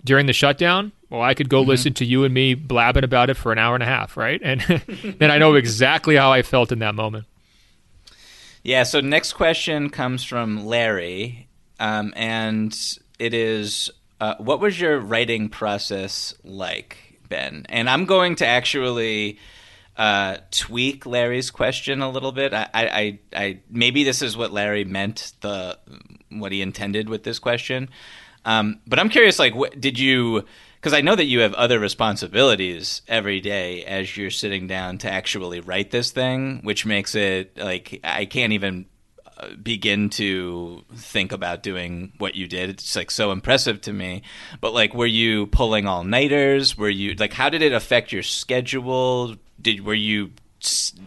[0.05, 3.35] during the shutdown, well, I could go listen to you and me blabbing about it
[3.35, 4.39] for an hour and a half, right?
[4.43, 4.61] And
[5.19, 7.25] then I know exactly how I felt in that moment.
[8.63, 8.83] Yeah.
[8.83, 11.47] So next question comes from Larry,
[11.79, 12.75] um, and
[13.19, 13.89] it is,
[14.19, 17.65] uh, what was your writing process like, Ben?
[17.69, 19.39] And I'm going to actually
[19.97, 22.53] uh, tweak Larry's question a little bit.
[22.53, 25.77] I, I, I, I maybe this is what Larry meant the
[26.29, 27.89] what he intended with this question.
[28.45, 30.45] Um, but I'm curious, like, what, did you?
[30.75, 35.11] Because I know that you have other responsibilities every day as you're sitting down to
[35.11, 38.85] actually write this thing, which makes it like I can't even
[39.37, 42.69] uh, begin to think about doing what you did.
[42.69, 44.21] It's like so impressive to me.
[44.61, 46.77] But like, were you pulling all nighters?
[46.77, 49.35] Were you like, how did it affect your schedule?
[49.59, 50.31] Did were you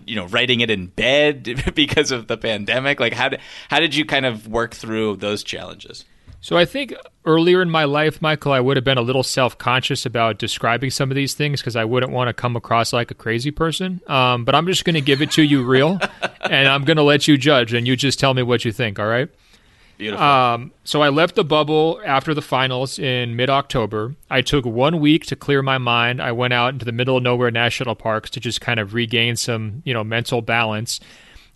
[0.06, 2.98] you know writing it in bed because of the pandemic?
[2.98, 6.04] Like, how did how did you kind of work through those challenges?
[6.40, 9.58] So I think earlier in my life, Michael, I would have been a little self
[9.58, 13.10] conscious about describing some of these things because I wouldn't want to come across like
[13.10, 14.00] a crazy person.
[14.06, 15.98] Um, but I'm just going to give it to you real,
[16.42, 18.98] and I'm going to let you judge, and you just tell me what you think.
[18.98, 19.28] All right.
[19.98, 20.24] Beautiful.
[20.24, 24.14] Um, so I left the bubble after the finals in mid October.
[24.30, 26.22] I took one week to clear my mind.
[26.22, 29.34] I went out into the middle of nowhere national parks to just kind of regain
[29.34, 31.00] some, you know, mental balance.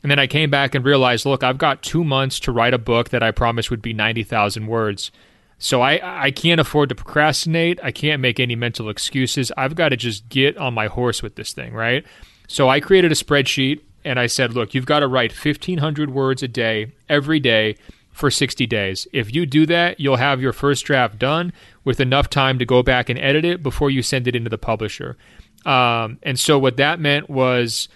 [0.02, 2.78] And then I came back and realized, look, I've got two months to write a
[2.78, 5.12] book that I promised would be 90,000 words.
[5.58, 7.78] So I, I can't afford to procrastinate.
[7.84, 9.52] I can't make any mental excuses.
[9.56, 12.04] I've got to just get on my horse with this thing, right?
[12.48, 16.42] So I created a spreadsheet and I said, look, you've got to write 1,500 words
[16.42, 17.76] a day, every day
[18.10, 19.06] for 60 days.
[19.12, 21.52] If you do that, you'll have your first draft done
[21.84, 24.58] with enough time to go back and edit it before you send it into the
[24.58, 25.16] publisher.
[25.64, 27.88] Um, and so what that meant was,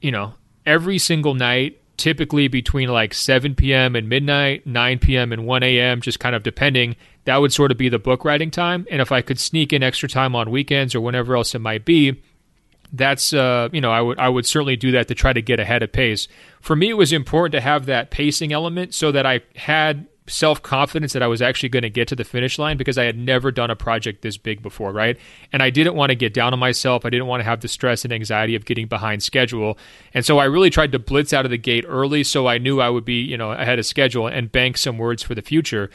[0.00, 0.34] you know,
[0.66, 3.94] every single night, typically between like 7 p.m.
[3.96, 5.32] and midnight, 9 p.m.
[5.32, 6.96] and 1 a.m., just kind of depending.
[7.24, 8.86] That would sort of be the book writing time.
[8.90, 11.84] And if I could sneak in extra time on weekends or whenever else it might
[11.84, 12.20] be,
[12.92, 15.58] that's uh, you know I would I would certainly do that to try to get
[15.58, 16.28] ahead of pace.
[16.60, 20.62] For me, it was important to have that pacing element so that I had self
[20.62, 23.18] confidence that I was actually going to get to the finish line because I had
[23.18, 25.18] never done a project this big before, right?
[25.52, 27.04] And I didn't want to get down on myself.
[27.04, 29.78] I didn't want to have the stress and anxiety of getting behind schedule.
[30.14, 32.80] And so I really tried to blitz out of the gate early so I knew
[32.80, 35.90] I would be, you know, ahead of schedule and bank some words for the future.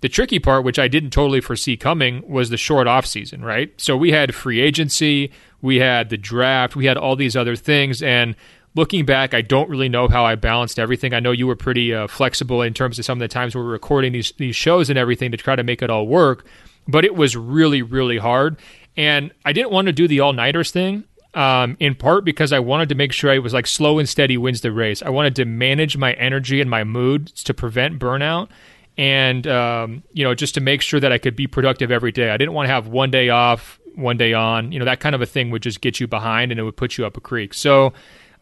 [0.00, 3.72] The tricky part, which I didn't totally foresee coming, was the short off season, right?
[3.80, 5.30] So we had free agency,
[5.60, 8.34] we had the draft, we had all these other things and
[8.74, 11.14] looking back, I don't really know how I balanced everything.
[11.14, 13.60] I know you were pretty uh, flexible in terms of some of the times we
[13.60, 16.44] were recording these these shows and everything to try to make it all work,
[16.88, 18.56] but it was really really hard.
[18.96, 21.04] And I didn't want to do the all nighters thing.
[21.34, 24.36] Um, in part because I wanted to make sure I was like slow and steady
[24.36, 25.00] wins the race.
[25.00, 28.50] I wanted to manage my energy and my mood to prevent burnout
[28.98, 32.30] and um, you know just to make sure that I could be productive every day.
[32.30, 34.72] I didn't want to have one day off, one day on.
[34.72, 36.76] You know that kind of a thing would just get you behind and it would
[36.76, 37.54] put you up a creek.
[37.54, 37.92] So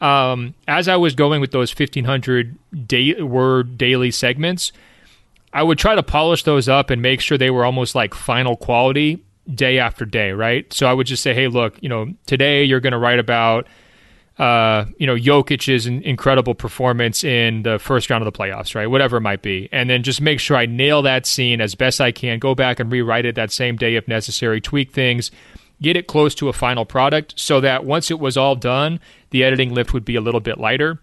[0.01, 4.73] um, as I was going with those 1500 day, word daily segments,
[5.53, 8.57] I would try to polish those up and make sure they were almost like final
[8.57, 9.23] quality
[9.53, 10.73] day after day, right?
[10.73, 13.67] So I would just say, hey, look, you know, today you're going to write about,
[14.39, 18.87] uh, you know, Jokic's incredible performance in the first round of the playoffs, right?
[18.87, 19.69] Whatever it might be.
[19.73, 22.81] And then just make sure I nail that scene as best I can, go back
[22.81, 25.31] and rewrite it that same day if necessary, tweak things,
[25.83, 29.01] get it close to a final product so that once it was all done,
[29.31, 30.99] the editing lift would be a little bit lighter.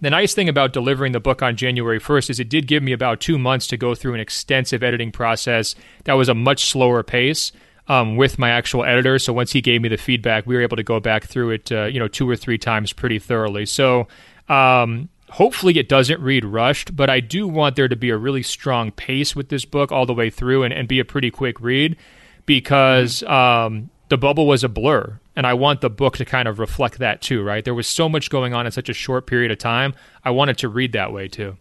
[0.00, 2.92] The nice thing about delivering the book on January 1st is it did give me
[2.92, 7.02] about two months to go through an extensive editing process that was a much slower
[7.02, 7.52] pace.
[7.88, 9.18] Um, with my actual editor.
[9.18, 11.72] So once he gave me the feedback, we were able to go back through it,
[11.72, 13.66] uh, you know, two or three times pretty thoroughly.
[13.66, 14.06] So
[14.48, 18.44] um, hopefully it doesn't read rushed, but I do want there to be a really
[18.44, 21.60] strong pace with this book all the way through and, and be a pretty quick
[21.60, 21.96] read
[22.46, 26.58] because um, the bubble was a blur and I want the book to kind of
[26.58, 27.64] reflect that too, right?
[27.64, 29.94] There was so much going on in such a short period of time.
[30.24, 31.56] I wanted to read that way too.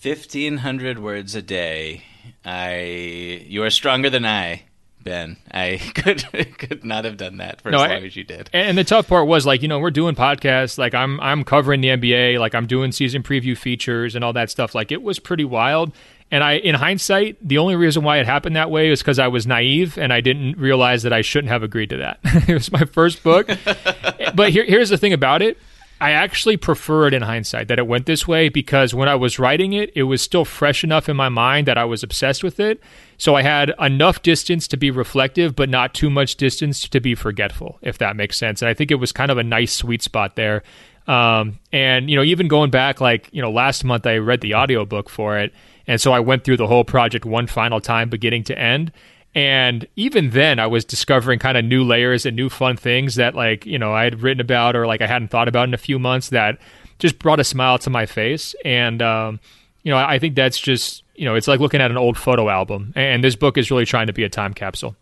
[0.00, 2.04] 1500 words a day.
[2.44, 4.62] I you are stronger than I.
[5.02, 5.36] Ben.
[5.50, 6.24] I could
[6.58, 8.48] could not have done that for no, as long I, as you did.
[8.52, 11.80] And the tough part was like, you know, we're doing podcasts, like I'm I'm covering
[11.80, 14.74] the NBA, like I'm doing season preview features and all that stuff.
[14.74, 15.92] Like it was pretty wild.
[16.34, 19.28] And I, in hindsight, the only reason why it happened that way is because I
[19.28, 22.18] was naive and I didn't realize that I shouldn't have agreed to that.
[22.48, 23.46] it was my first book.
[24.34, 25.56] but here, here's the thing about it.
[26.00, 29.38] I actually prefer it in hindsight that it went this way because when I was
[29.38, 32.58] writing it, it was still fresh enough in my mind that I was obsessed with
[32.58, 32.80] it.
[33.16, 37.14] So I had enough distance to be reflective, but not too much distance to be
[37.14, 38.60] forgetful, if that makes sense.
[38.60, 40.64] And I think it was kind of a nice sweet spot there.
[41.06, 44.56] Um, and, you know, even going back, like, you know, last month I read the
[44.56, 45.54] audiobook for it
[45.86, 48.92] and so I went through the whole project one final time, beginning to end.
[49.34, 53.34] And even then, I was discovering kind of new layers and new fun things that,
[53.34, 55.78] like, you know, I had written about or like I hadn't thought about in a
[55.78, 56.58] few months that
[57.00, 58.54] just brought a smile to my face.
[58.64, 59.40] And, um,
[59.82, 62.48] you know, I think that's just, you know, it's like looking at an old photo
[62.48, 62.92] album.
[62.94, 64.94] And this book is really trying to be a time capsule.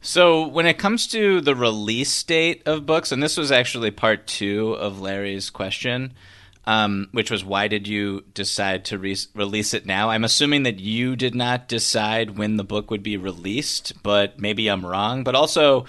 [0.00, 4.26] So, when it comes to the release date of books, and this was actually part
[4.26, 6.12] two of Larry's question,
[6.66, 10.10] um, which was why did you decide to re- release it now?
[10.10, 14.68] I'm assuming that you did not decide when the book would be released, but maybe
[14.68, 15.24] I'm wrong.
[15.24, 15.86] But also,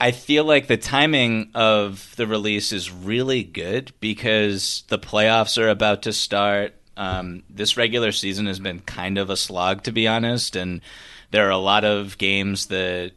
[0.00, 5.68] I feel like the timing of the release is really good because the playoffs are
[5.68, 6.74] about to start.
[6.96, 10.80] Um, this regular season has been kind of a slog, to be honest, and
[11.30, 13.12] there are a lot of games that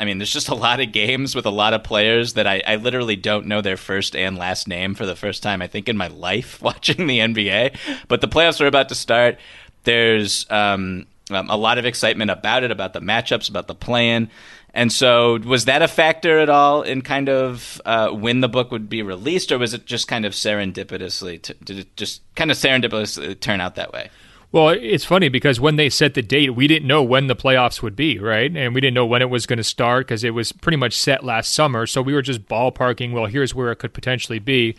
[0.00, 2.62] I mean, there's just a lot of games with a lot of players that I,
[2.66, 5.90] I, literally don't know their first and last name for the first time, I think,
[5.90, 7.76] in my life watching the NBA.
[8.08, 9.38] But the playoffs are about to start.
[9.84, 14.30] There's um, um, a lot of excitement about it, about the matchups, about the plan.
[14.72, 18.70] And so, was that a factor at all in kind of uh, when the book
[18.70, 21.42] would be released, or was it just kind of serendipitously?
[21.42, 24.08] T- did it just kind of serendipitously turn out that way?
[24.52, 27.82] Well, it's funny because when they set the date, we didn't know when the playoffs
[27.82, 28.54] would be, right?
[28.54, 30.96] And we didn't know when it was going to start because it was pretty much
[30.96, 31.86] set last summer.
[31.86, 34.74] So we were just ballparking, well, here's where it could potentially be.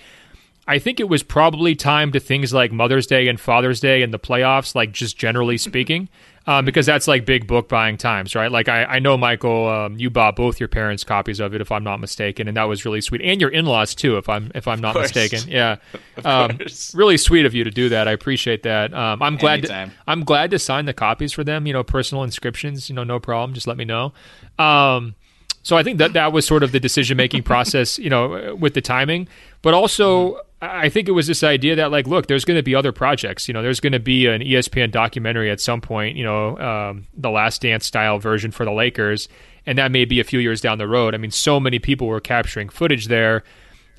[0.71, 4.13] I think it was probably timed to things like Mother's Day and Father's Day and
[4.13, 6.09] the playoffs, like just generally speaking
[6.47, 8.51] um, because that's like big book buying times, right?
[8.51, 11.71] Like I, I know Michael, um, you bought both your parents copies of it, if
[11.71, 14.67] I'm not mistaken, and that was really sweet, and your in-laws too, if I'm if
[14.67, 15.41] I'm not mistaken.
[15.47, 15.77] Yeah,
[16.25, 16.59] um,
[16.93, 18.07] really sweet of you to do that.
[18.07, 18.93] I appreciate that.
[18.93, 19.63] Um, I'm glad.
[19.63, 21.67] To, I'm glad to sign the copies for them.
[21.67, 22.89] You know, personal inscriptions.
[22.89, 23.53] You know, no problem.
[23.53, 24.13] Just let me know.
[24.57, 25.15] Um,
[25.61, 27.99] so I think that that was sort of the decision making process.
[27.99, 29.27] You know, with the timing,
[29.61, 30.39] but also.
[30.61, 33.47] I think it was this idea that like, look, there's going to be other projects.
[33.47, 36.15] You know, there's going to be an ESPN documentary at some point.
[36.15, 39.27] You know, um, the Last Dance style version for the Lakers,
[39.65, 41.15] and that may be a few years down the road.
[41.15, 43.43] I mean, so many people were capturing footage there.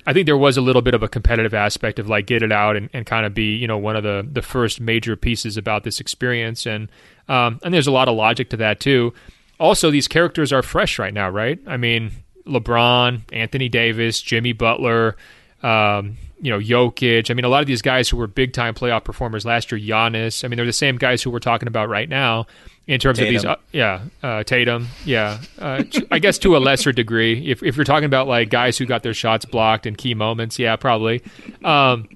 [0.05, 2.51] I think there was a little bit of a competitive aspect of like get it
[2.51, 5.57] out and, and kind of be you know one of the the first major pieces
[5.57, 6.89] about this experience, and
[7.27, 9.13] um, and there's a lot of logic to that too.
[9.59, 11.59] Also, these characters are fresh right now, right?
[11.67, 12.11] I mean,
[12.47, 15.17] LeBron, Anthony Davis, Jimmy Butler.
[15.61, 17.31] Um, you know, Jokic.
[17.31, 19.79] I mean, a lot of these guys who were big time playoff performers last year,
[19.79, 20.43] Giannis.
[20.43, 22.47] I mean, they're the same guys who we're talking about right now
[22.85, 23.35] in terms Tatum.
[23.35, 23.45] of these.
[23.45, 24.89] Uh, yeah, uh, Tatum.
[25.05, 27.49] Yeah, uh, I guess to a lesser degree.
[27.49, 30.59] If if you're talking about like guys who got their shots blocked in key moments,
[30.59, 31.23] yeah, probably.
[31.63, 32.09] Um,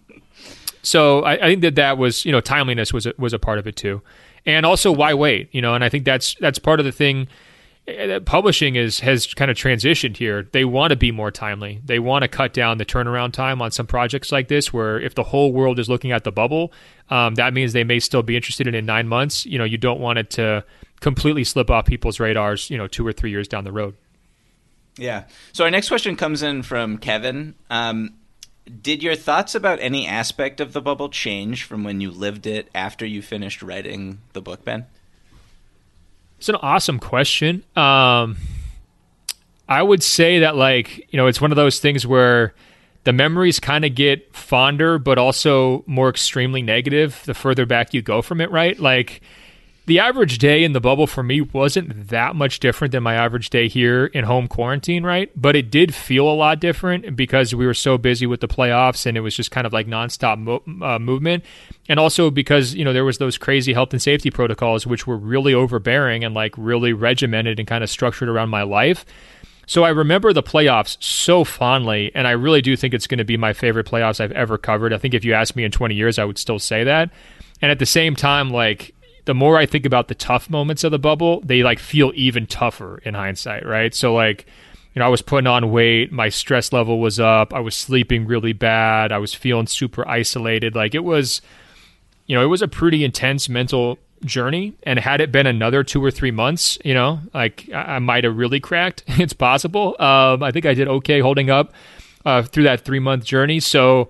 [0.82, 3.60] so I, I think that that was you know timeliness was a, was a part
[3.60, 4.02] of it too,
[4.46, 5.48] and also why wait?
[5.54, 7.30] You know, and I think that's that's part of the thing
[8.26, 10.48] publishing is has kind of transitioned here.
[10.52, 11.82] They want to be more timely.
[11.86, 15.16] They want to cut down the turnaround time on some projects like this, where if
[15.16, 16.74] the whole world is looking at the bubble,
[17.10, 19.46] um, that means they may still be interested in in nine months.
[19.46, 20.66] You know, you don't want it to
[21.00, 22.70] completely slip off people's radars.
[22.70, 23.96] You know, two or three years down the road.
[24.98, 25.26] Yeah.
[25.54, 27.56] So our next question comes in from Kevin.
[27.70, 28.16] Um,
[28.82, 32.68] did your thoughts about any aspect of the bubble change from when you lived it
[32.76, 34.88] after you finished writing the book, Ben?
[36.38, 37.64] It's an awesome question.
[37.76, 38.38] Um,
[39.68, 42.54] I would say that, like, you know, it's one of those things where
[43.04, 48.02] the memories kind of get fonder, but also more extremely negative the further back you
[48.02, 48.80] go from it, right?
[48.80, 49.22] Like,
[49.88, 53.50] the average day in the bubble for me wasn't that much different than my average
[53.50, 55.32] day here in home quarantine, right?
[55.34, 59.06] But it did feel a lot different because we were so busy with the playoffs
[59.06, 61.46] and it was just kind of like nonstop mo- uh, movement.
[61.88, 65.16] And also because, you know, there was those crazy health and safety protocols which were
[65.16, 69.06] really overbearing and like really regimented and kind of structured around my life.
[69.68, 73.26] So I remember the playoffs so fondly, and I really do think it's going to
[73.26, 74.94] be my favorite playoffs I've ever covered.
[74.94, 77.10] I think if you asked me in 20 years, I would still say that.
[77.62, 78.94] And at the same time, like
[79.28, 82.48] the more I think about the tough moments of the bubble, they like feel even
[82.48, 83.94] tougher in hindsight, right?
[83.94, 84.46] So like,
[84.96, 88.26] you know, I was putting on weight, my stress level was up, I was sleeping
[88.26, 90.76] really bad, I was feeling super isolated.
[90.76, 91.42] Like it was,
[92.26, 94.76] you know, it was a pretty intense mental journey.
[94.84, 98.24] And had it been another two or three months, you know, like I, I might
[98.24, 99.04] have really cracked.
[99.08, 99.98] it's possible.
[100.00, 101.74] Um, I think I did okay holding up
[102.26, 103.60] uh, through that three month journey.
[103.60, 104.08] So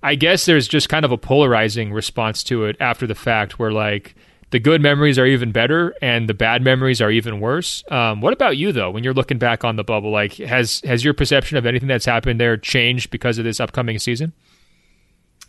[0.00, 3.72] I guess there's just kind of a polarizing response to it after the fact, where
[3.72, 4.14] like
[4.50, 7.84] the good memories are even better and the bad memories are even worse.
[7.90, 8.90] Um, what about you though?
[8.90, 12.04] When you're looking back on the bubble, like has has your perception of anything that's
[12.04, 14.32] happened there changed because of this upcoming season,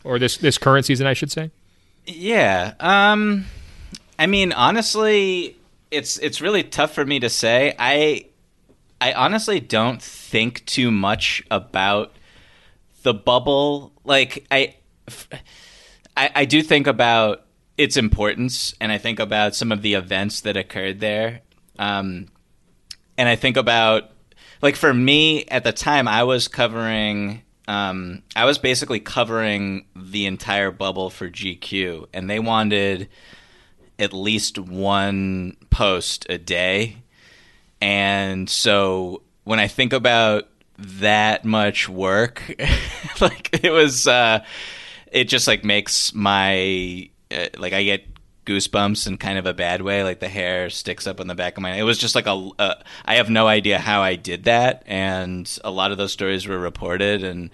[0.04, 1.50] or this this current season, I should say?
[2.06, 2.74] Yeah.
[2.80, 3.46] Um,
[4.18, 5.56] I mean, honestly,
[5.90, 7.74] it's it's really tough for me to say.
[7.78, 8.26] I
[9.00, 12.14] I honestly don't think too much about
[13.02, 13.92] the bubble.
[14.04, 14.76] Like I,
[16.16, 17.41] I, I do think about
[17.76, 21.40] its importance, and I think about some of the events that occurred there.
[21.78, 22.28] Um,
[23.16, 24.10] and I think about,
[24.60, 27.42] like, for me at the time, I was covering.
[27.68, 33.08] Um, I was basically covering the entire bubble for GQ, and they wanted
[33.98, 36.96] at least one post a day.
[37.80, 40.48] And so when I think about
[40.78, 42.42] that much work,
[43.20, 44.44] like it was, uh,
[45.10, 47.10] it just like makes my
[47.58, 48.04] like I get
[48.44, 50.02] goosebumps in kind of a bad way.
[50.02, 51.76] Like the hair sticks up on the back of my.
[51.76, 52.50] It was just like a.
[52.58, 56.46] a I have no idea how I did that, and a lot of those stories
[56.46, 57.50] were reported, and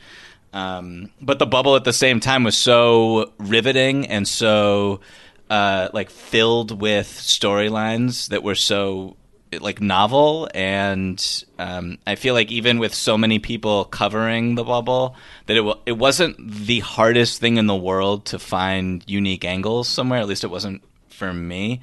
[0.53, 5.01] um, but the bubble at the same time was so riveting and so
[5.51, 9.17] uh, like filled with storylines that were so
[9.61, 15.17] like novel and um, I feel like even with so many people covering the bubble
[15.47, 19.89] that it w- it wasn't the hardest thing in the world to find unique angles
[19.89, 20.21] somewhere.
[20.21, 21.81] At least it wasn't for me.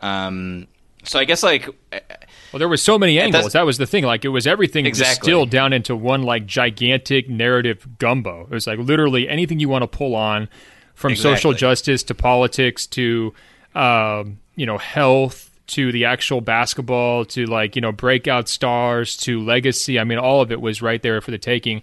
[0.00, 0.66] Um,
[1.04, 3.54] so I guess like well there were so many angles.
[3.54, 4.04] That was the thing.
[4.04, 5.26] Like it was everything Exactly.
[5.26, 8.42] distilled down into one like gigantic narrative gumbo.
[8.42, 10.48] It was like literally anything you want to pull on
[10.94, 13.32] from social justice to politics to
[13.74, 19.40] um, you know health to the actual basketball to like you know breakout stars to
[19.40, 21.82] legacy i mean all of it was right there for the taking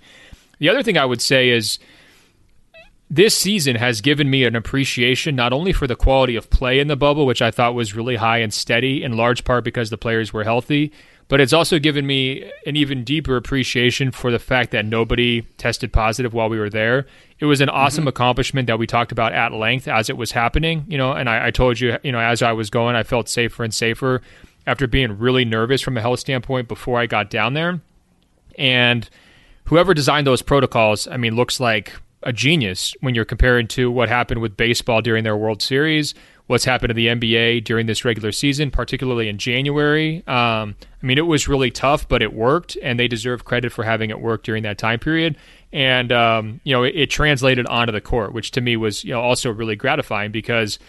[0.59, 1.79] the other thing i would say is
[3.09, 6.87] this season has given me an appreciation not only for the quality of play in
[6.87, 9.97] the bubble, which I thought was really high and steady, in large part because the
[9.97, 10.91] players were healthy,
[11.27, 15.91] but it's also given me an even deeper appreciation for the fact that nobody tested
[15.91, 17.07] positive while we were there.
[17.39, 20.85] It was an awesome accomplishment that we talked about at length as it was happening,
[20.87, 23.29] you know, and I, I told you, you know, as I was going, I felt
[23.29, 24.21] safer and safer
[24.67, 27.79] after being really nervous from a health standpoint before I got down there.
[28.57, 29.09] And
[29.65, 34.09] whoever designed those protocols, I mean, looks like a genius when you're comparing to what
[34.09, 36.13] happened with baseball during their World Series,
[36.47, 40.17] what's happened to the NBA during this regular season, particularly in January.
[40.27, 43.83] Um, I mean, it was really tough, but it worked, and they deserve credit for
[43.83, 45.37] having it work during that time period.
[45.71, 49.11] And um, you know, it, it translated onto the court, which to me was you
[49.11, 50.79] know also really gratifying because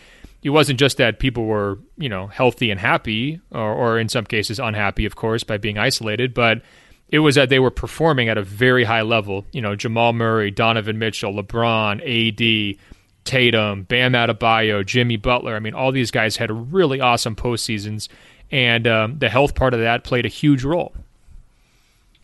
[0.43, 4.25] it wasn't just that people were you know healthy and happy, or, or in some
[4.25, 6.63] cases unhappy, of course, by being isolated, but
[7.11, 9.45] it was that they were performing at a very high level.
[9.53, 12.79] You know, Jamal Murray, Donovan Mitchell, LeBron, AD,
[13.25, 15.57] Tatum, Bam Adebayo, Jimmy Butler.
[15.57, 18.09] I mean, all these guys had really awesome postseasons,
[18.51, 20.95] and um, the health part of that played a huge role.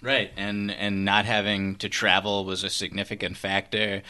[0.02, 4.02] Right, and and not having to travel was a significant factor,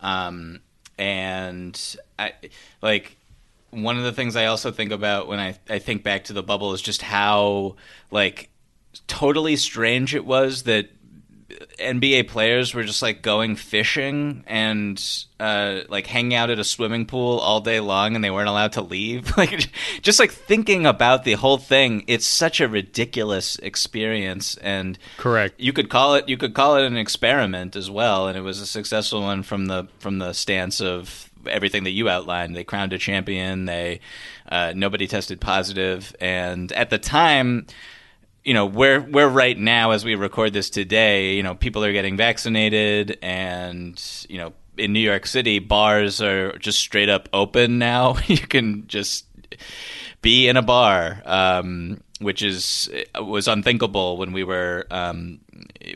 [0.00, 0.60] um,
[0.96, 2.32] and I
[2.80, 3.16] like
[3.70, 6.42] one of the things I also think about when I I think back to the
[6.42, 7.76] bubble is just how
[8.10, 8.48] like
[9.08, 10.88] totally strange it was that
[11.78, 15.02] NBA players were just like going fishing and
[15.38, 18.72] uh, like hanging out at a swimming pool all day long, and they weren't allowed
[18.72, 19.32] to leave.
[19.44, 19.68] Like,
[20.00, 24.56] just like thinking about the whole thing, it's such a ridiculous experience.
[24.58, 28.38] And correct, you could call it you could call it an experiment as well, and
[28.38, 32.56] it was a successful one from the from the stance of everything that you outlined.
[32.56, 33.66] They crowned a champion.
[33.66, 34.00] They
[34.48, 37.66] uh, nobody tested positive, and at the time
[38.44, 41.92] you know we're we're right now as we record this today you know people are
[41.92, 47.78] getting vaccinated and you know in New York City bars are just straight up open
[47.78, 48.16] now.
[48.26, 49.26] You can just
[50.22, 51.22] be in a bar.
[51.24, 55.38] Um, which is was unthinkable when we were um,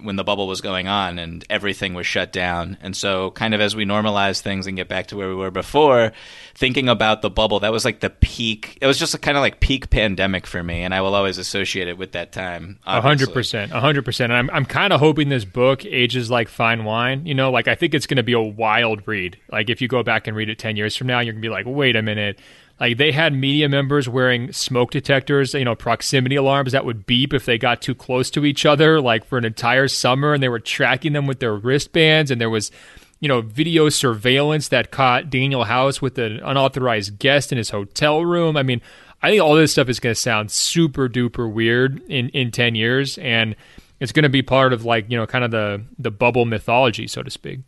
[0.03, 3.61] when the bubble was going on and everything was shut down and so kind of
[3.61, 6.12] as we normalize things and get back to where we were before
[6.55, 9.41] thinking about the bubble that was like the peak it was just a kind of
[9.41, 13.01] like peak pandemic for me and i will always associate it with that time A
[13.01, 14.31] hundred percent, a hundred percent.
[14.33, 17.26] And I'm I'm kind of hoping this book ages like fine wine.
[17.26, 19.39] You know, like I think it's going to be a wild read.
[19.51, 21.47] Like if you go back and read it ten years from now, you're going to
[21.49, 22.39] be like, wait a minute.
[22.81, 27.35] Like they had media members wearing smoke detectors, you know, proximity alarms that would beep
[27.35, 30.49] if they got too close to each other, like for an entire summer, and they
[30.49, 32.31] were tracking them with their wristbands.
[32.31, 32.70] And there was,
[33.18, 38.24] you know, video surveillance that caught Danuel House with an unauthorized guest in his hotel
[38.24, 38.57] room.
[38.57, 38.81] I mean,
[39.22, 42.76] I think all this stuff is going to sound super duper weird in in ten
[42.76, 43.57] years, and
[43.99, 47.09] it's going to be part of like you know, kind of the the bubble mythology,
[47.09, 47.61] so to speak.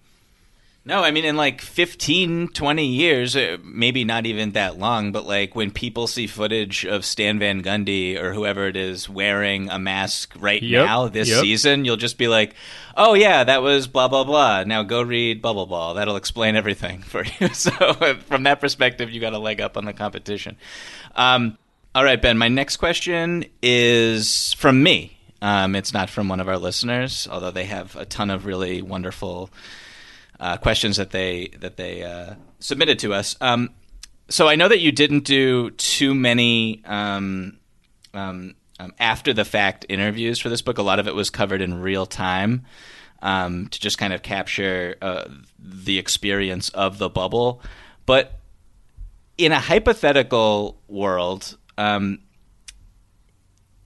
[0.83, 5.26] No, I mean, in like 15, 20 years, uh, maybe not even that long, but
[5.26, 9.78] like when people see footage of Stan Van Gundy or whoever it is wearing a
[9.78, 11.43] mask right Yep, now this yep.
[11.43, 12.55] season, you'll just be like,
[12.97, 14.65] oh, yeah, that was blah, blah, blah.
[14.65, 15.94] Now go read Bubble Ball.
[15.94, 17.48] That'll explain everything for you.
[17.61, 17.70] So,
[18.27, 20.57] from that perspective, you got a leg up on the competition.
[21.15, 21.59] Um,
[21.94, 25.19] all right, Ben, my next question is from me.
[25.43, 28.81] Um, it's not from one of our listeners, although they have a ton of really
[28.81, 29.51] wonderful
[30.40, 33.36] uh, questions that they that they uh, submitted to us.
[33.40, 33.70] Um,
[34.28, 37.58] so I know that you didn't do too many um,
[38.14, 40.78] um, um, after the fact interviews for this book.
[40.78, 42.64] A lot of it was covered in real time
[43.22, 45.24] um, to just kind of capture uh,
[45.58, 47.60] the experience of the bubble.
[48.06, 48.38] But
[49.36, 52.20] in a hypothetical world, um,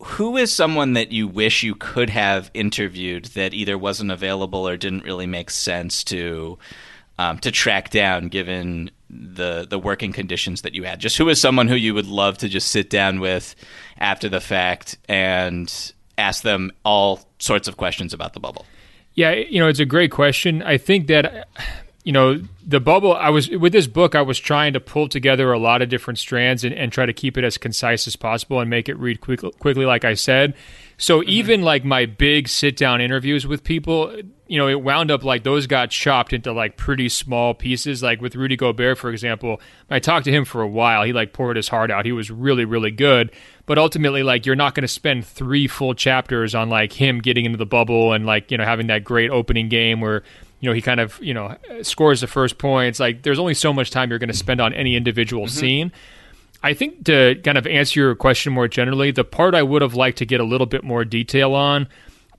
[0.05, 4.77] who is someone that you wish you could have interviewed that either wasn't available or
[4.77, 6.59] didn't really make sense to
[7.19, 11.01] um, to track down, given the the working conditions that you had?
[11.01, 13.55] Just who is someone who you would love to just sit down with
[13.99, 18.67] after the fact and ask them all sorts of questions about the bubble?
[19.15, 20.63] Yeah, you know, it's a great question.
[20.63, 21.49] I think that
[22.05, 25.53] you know the bubble i was with this book i was trying to pull together
[25.53, 28.61] a lot of different strands and, and try to keep it as concise as possible
[28.61, 30.55] and make it read quick, quickly like i said.
[30.97, 31.31] So mm-hmm.
[31.31, 34.15] even like my big sit down interviews with people
[34.47, 38.03] you know it wound up like those got chopped into like pretty small pieces.
[38.03, 39.61] Like with rudy gobert for example
[39.91, 41.05] i talked to him for a while.
[41.05, 42.05] He like poured his heart out.
[42.05, 43.33] He was really really good.
[43.65, 47.47] But ultimately like you're not going to spend three full chapters on like him getting
[47.47, 50.23] into the bubble and like you know having that great opening game where
[50.65, 53.71] you know he kind of you know scores the first points like there's only so
[53.71, 55.59] much time you're going to spend on any individual mm-hmm.
[55.59, 55.93] scene
[56.63, 59.95] i think to kind of answer your question more generally the part i would have
[59.95, 61.87] liked to get a little bit more detail on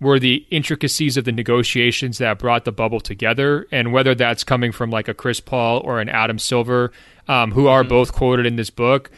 [0.01, 4.71] were the intricacies of the negotiations that brought the bubble together and whether that's coming
[4.71, 6.91] from like a chris paul or an adam silver
[7.27, 7.89] um, who are mm-hmm.
[7.89, 9.11] both quoted in this book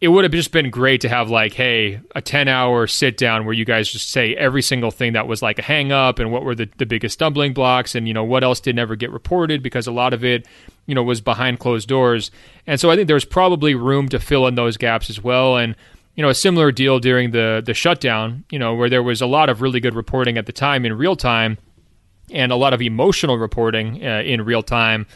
[0.00, 3.44] it would have just been great to have like hey a 10 hour sit down
[3.44, 6.30] where you guys just say every single thing that was like a hang up and
[6.30, 9.10] what were the, the biggest stumbling blocks and you know what else did never get
[9.10, 10.46] reported because a lot of it
[10.86, 12.30] you know was behind closed doors.
[12.66, 15.56] And so i think there's probably room to fill in those gaps as well.
[15.56, 15.74] And
[16.14, 19.26] you know a similar deal during the the shutdown you know where there was a
[19.26, 21.58] lot of really good reporting at the time in real time
[22.32, 25.06] and a lot of emotional reporting uh, in real time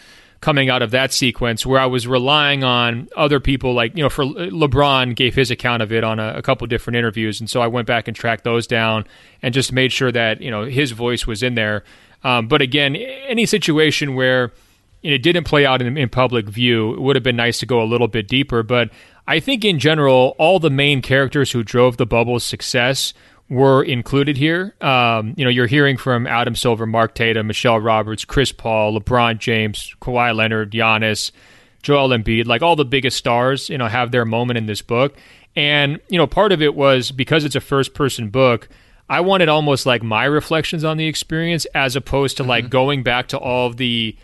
[0.40, 4.08] coming out of that sequence where I was relying on other people like you know
[4.08, 7.40] for LeBron gave his account of it on a, a couple different interviews.
[7.40, 9.04] And so I went back and tracked those down
[9.42, 11.84] and just made sure that you know his voice was in there.
[12.24, 14.52] Um, but again any situation where
[15.02, 17.82] it didn't play out in, in public view it would have been nice to go
[17.82, 18.62] a little bit deeper.
[18.62, 18.90] But
[19.26, 23.12] I think in general all the main characters who drove the bubble's success
[23.50, 24.74] were included here.
[24.80, 29.38] Um, you know, you're hearing from Adam Silver, Mark Tatum, Michelle Roberts, Chris Paul, LeBron
[29.38, 31.32] James, Kawhi Leonard, Giannis,
[31.82, 35.16] Joel Embiid, like all the biggest stars, you know, have their moment in this book.
[35.56, 38.68] And, you know, part of it was because it's a first person book,
[39.08, 42.50] I wanted almost like my reflections on the experience as opposed to mm-hmm.
[42.50, 44.16] like going back to all the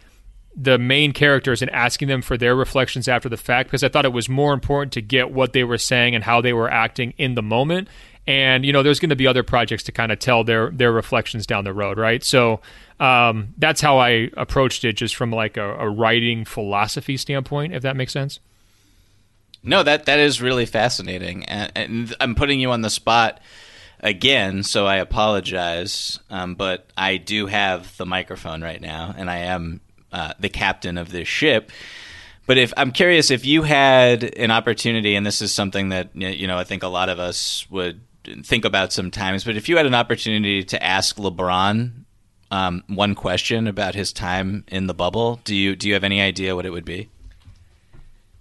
[0.58, 4.06] the main characters and asking them for their reflections after the fact because I thought
[4.06, 7.12] it was more important to get what they were saying and how they were acting
[7.18, 7.88] in the moment
[8.26, 10.92] and you know there's going to be other projects to kind of tell their their
[10.92, 12.22] reflections down the road right?
[12.24, 12.60] So
[12.98, 17.82] um, that's how i approached it just from like a, a, writing philosophy standpoint if
[17.82, 18.40] that makes sense.
[19.62, 23.40] No that that is really fascinating and, and i'm putting you on the spot
[24.00, 29.38] again so i apologize um, but i do have the microphone right now and i
[29.38, 29.80] am
[30.12, 31.70] uh, the captain of this ship.
[32.46, 36.46] But if I'm curious if you had an opportunity, and this is something that you
[36.46, 38.00] know I think a lot of us would
[38.42, 39.44] think about sometimes.
[39.44, 41.92] But if you had an opportunity to ask LeBron
[42.50, 46.20] um, one question about his time in the bubble, do you do you have any
[46.20, 47.08] idea what it would be?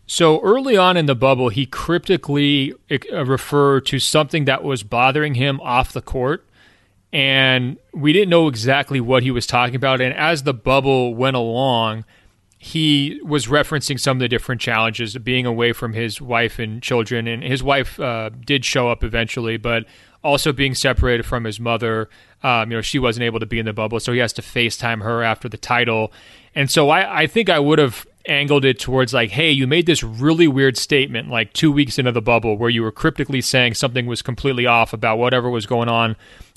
[0.07, 5.35] So early on in the bubble, he cryptically uh, referred to something that was bothering
[5.35, 6.45] him off the court.
[7.11, 10.01] And we didn't know exactly what he was talking about.
[10.01, 12.05] And as the bubble went along,
[12.65, 16.81] he was referencing some of the different challenges of being away from his wife and
[16.81, 17.27] children.
[17.27, 19.85] And his wife uh, did show up eventually, but
[20.23, 22.09] also being separated from his mother.
[22.41, 24.41] Um, you know, she wasn't able to be in the bubble, so he has to
[24.41, 26.11] FaceTime her after the title.
[26.55, 29.85] And so I, I think I would have angled it towards like, hey, you made
[29.85, 33.75] this really weird statement like two weeks into the bubble where you were cryptically saying
[33.75, 36.15] something was completely off about whatever was going on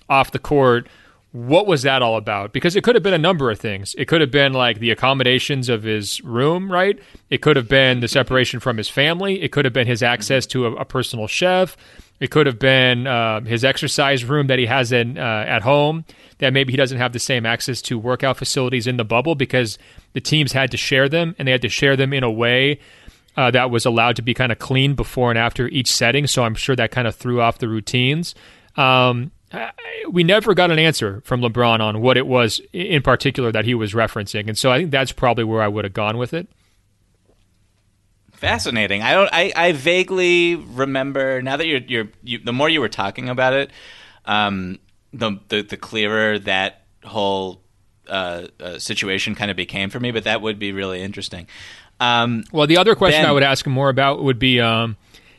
[0.09, 0.89] off the court
[1.33, 2.53] what was that all about?
[2.53, 3.95] Because it could have been a number of things.
[3.99, 6.99] It could have been like the accommodations of his room, right?
[7.29, 9.43] It could have been the separation from his family.
[9.43, 11.77] It could have been his access to a, a personal chef.
[12.19, 16.05] It could have been uh, his exercise room that he has in uh, at home
[16.39, 19.79] that maybe he doesn't have the same access to workout facilities in the bubble because
[20.15, 22.81] the teams had to share them and they had to share them in a way
[23.37, 26.27] uh, that was allowed to be kind of clean before and after each setting.
[26.27, 28.35] So I'm sure that kind of threw off the routines.
[28.77, 29.31] Um,
[30.11, 33.75] we never got an answer from LeBron on what it was in particular that he
[33.75, 36.49] was referencing, and so I think that's probably where I would have gone with it.
[38.33, 39.03] Fascinating.
[39.03, 39.29] I don't.
[39.33, 43.53] I, I vaguely remember now that you're you're you, the more you were talking about
[43.53, 43.71] it,
[44.27, 44.79] um,
[45.13, 47.63] the the, the clearer that whole
[48.07, 50.13] uh, uh, situation kind of became for me.
[50.13, 51.49] But that would be really interesting.
[51.99, 54.61] Um, well, the other question ben, I would ask him more about would be.
[54.61, 54.97] Um,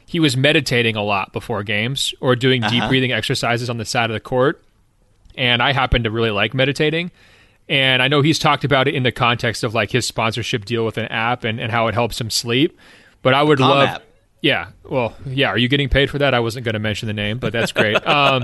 [0.09, 2.71] he was meditating a lot before games or doing uh-huh.
[2.71, 4.59] deep breathing exercises on the side of the court.
[5.37, 7.11] And I happen to really like meditating.
[7.69, 10.83] And I know he's talked about it in the context of like his sponsorship deal
[10.83, 12.75] with an app and, and how it helps him sleep.
[13.21, 14.03] But I would Calm love app.
[14.41, 14.69] Yeah.
[14.83, 15.49] Well, yeah.
[15.49, 16.33] Are you getting paid for that?
[16.33, 17.95] I wasn't going to mention the name, but that's great.
[18.07, 18.41] Um,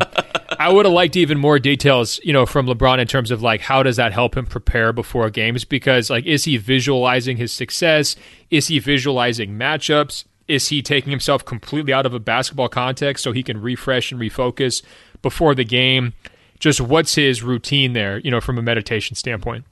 [0.59, 3.61] I would have liked even more details, you know, from LeBron in terms of like
[3.61, 5.65] how does that help him prepare before games?
[5.65, 8.15] Because like, is he visualizing his success?
[8.51, 10.25] Is he visualizing matchups?
[10.47, 14.21] Is he taking himself completely out of a basketball context so he can refresh and
[14.21, 14.83] refocus
[15.21, 16.13] before the game?
[16.59, 19.65] Just what's his routine there, you know, from a meditation standpoint?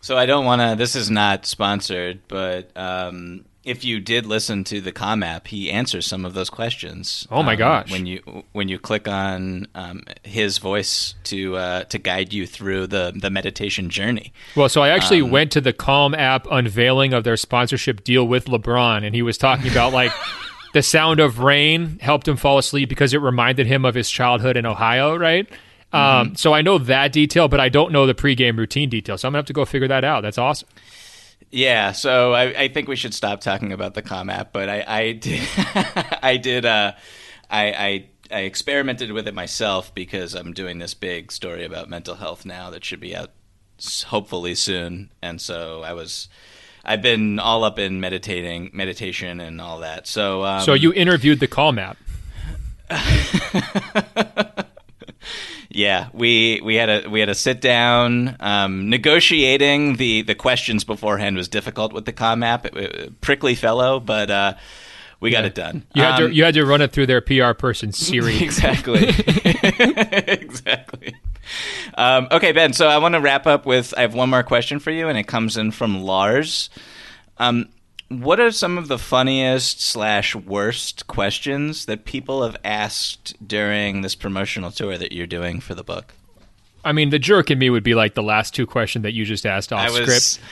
[0.00, 0.76] So I don't want to.
[0.76, 5.70] This is not sponsored, but um, if you did listen to the Calm app, he
[5.70, 7.28] answers some of those questions.
[7.30, 7.92] Oh my um, gosh!
[7.92, 12.86] When you when you click on um, his voice to uh, to guide you through
[12.86, 14.32] the the meditation journey.
[14.56, 18.26] Well, so I actually Um, went to the Calm app unveiling of their sponsorship deal
[18.26, 20.12] with LeBron, and he was talking about like
[20.72, 24.56] the sound of rain helped him fall asleep because it reminded him of his childhood
[24.56, 25.46] in Ohio, right?
[25.92, 29.16] Um, so I know that detail, but I don't know the pregame routine detail.
[29.16, 30.22] So I'm gonna have to go figure that out.
[30.22, 30.68] That's awesome.
[31.50, 34.84] Yeah, so I, I think we should stop talking about the Calm app, but I,
[34.86, 35.48] I did
[36.22, 36.92] I did uh,
[37.50, 42.16] I, I I experimented with it myself because I'm doing this big story about mental
[42.16, 43.30] health now that should be out
[44.06, 46.28] hopefully soon, and so I was
[46.84, 50.06] I've been all up in meditating meditation and all that.
[50.06, 51.96] So um, so you interviewed the Calm app.
[55.78, 58.36] Yeah, we we had a we had a sit down.
[58.40, 62.66] Um, negotiating the the questions beforehand was difficult with the Calm app.
[62.66, 64.54] It- it- prickly fellow, but uh,
[65.20, 65.84] we got it done.
[65.94, 68.42] You had to Um, you had to run it through their PR person Siri.
[68.42, 69.08] exactly.
[70.26, 71.14] exactly.
[71.94, 72.72] Um, okay, Ben.
[72.72, 75.16] So I want to wrap up with I have one more question for you, and
[75.16, 76.70] it comes in from Lars.
[77.38, 77.68] Um,
[78.08, 84.14] what are some of the funniest slash worst questions that people have asked during this
[84.14, 86.14] promotional tour that you're doing for the book?
[86.84, 89.24] I mean, the jerk in me would be like the last two questions that you
[89.24, 90.48] just asked off was, script.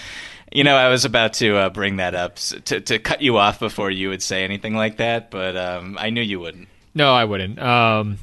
[0.52, 3.58] you know, I was about to uh, bring that up to to cut you off
[3.58, 6.68] before you would say anything like that, but um, I knew you wouldn't.
[6.94, 7.58] No, I wouldn't.
[7.58, 8.18] Um,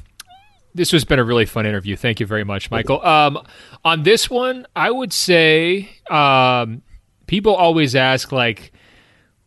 [0.74, 1.96] this has been a really fun interview.
[1.96, 3.04] Thank you very much, Michael.
[3.04, 3.40] Um,
[3.84, 6.82] on this one, I would say um,
[7.26, 8.72] people always ask like,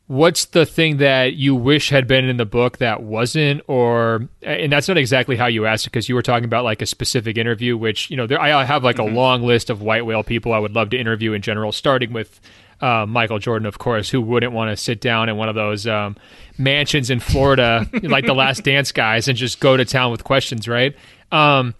[0.08, 4.72] "What's the thing that you wish had been in the book that wasn't?" Or, and
[4.72, 7.38] that's not exactly how you asked it because you were talking about like a specific
[7.38, 10.54] interview, which you know, there, I have like a long list of white whale people
[10.54, 12.40] I would love to interview in general, starting with
[12.82, 15.88] uh, Michael Jordan, of course, who wouldn't want to sit down in one of those
[15.88, 16.16] um,
[16.58, 20.68] mansions in Florida, like the Last Dance guys, and just go to town with questions,
[20.68, 20.96] right?
[21.32, 21.74] Um,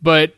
[0.00, 0.34] but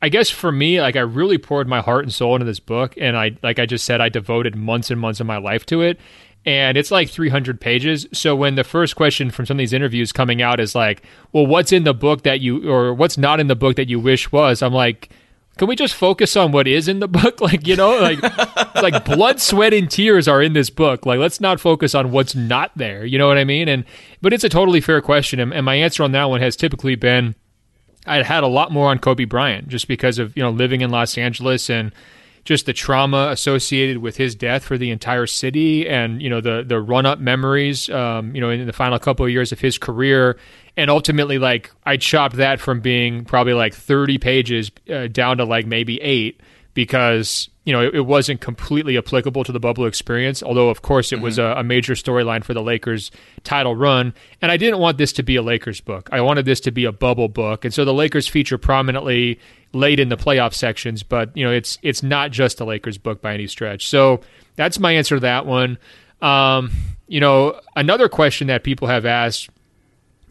[0.00, 2.94] I guess for me, like I really poured my heart and soul into this book,
[2.96, 5.82] and I, like I just said, I devoted months and months of my life to
[5.82, 5.98] it.
[6.46, 8.06] And it's like 300 pages.
[8.12, 11.02] So when the first question from some of these interviews coming out is like,
[11.32, 13.98] "Well, what's in the book that you, or what's not in the book that you
[13.98, 15.10] wish was?" I'm like,
[15.58, 17.40] can we just focus on what is in the book?
[17.40, 18.22] Like, you know, like
[18.76, 21.04] like blood, sweat, and tears are in this book.
[21.04, 23.04] Like, let's not focus on what's not there.
[23.04, 23.68] You know what I mean?
[23.68, 23.84] And
[24.22, 26.94] but it's a totally fair question, and, and my answer on that one has typically
[26.94, 27.34] been
[28.08, 30.90] I'd had a lot more on Kobe Bryant just because of you know living in
[30.90, 31.92] Los Angeles and
[32.44, 36.64] just the trauma associated with his death for the entire city and you know the
[36.66, 39.78] the run up memories um, you know in the final couple of years of his
[39.78, 40.38] career.
[40.76, 45.44] And ultimately like I chopped that from being probably like 30 pages uh, down to
[45.44, 46.40] like maybe 8
[46.74, 51.12] because you know it, it wasn't completely applicable to the bubble experience although of course
[51.12, 53.10] it was a, a major storyline for the Lakers
[53.44, 54.14] title run.
[54.40, 56.08] And I didn't want this to be a Lakers book.
[56.12, 57.64] I wanted this to be a bubble book.
[57.64, 59.38] And so the Lakers feature prominently
[59.74, 63.20] late in the playoff sections but you know it's it's not just a Lakers book
[63.20, 63.86] by any stretch.
[63.86, 64.20] So
[64.56, 65.78] that's my answer to that one.
[66.22, 66.72] Um,
[67.06, 69.50] you know another question that people have asked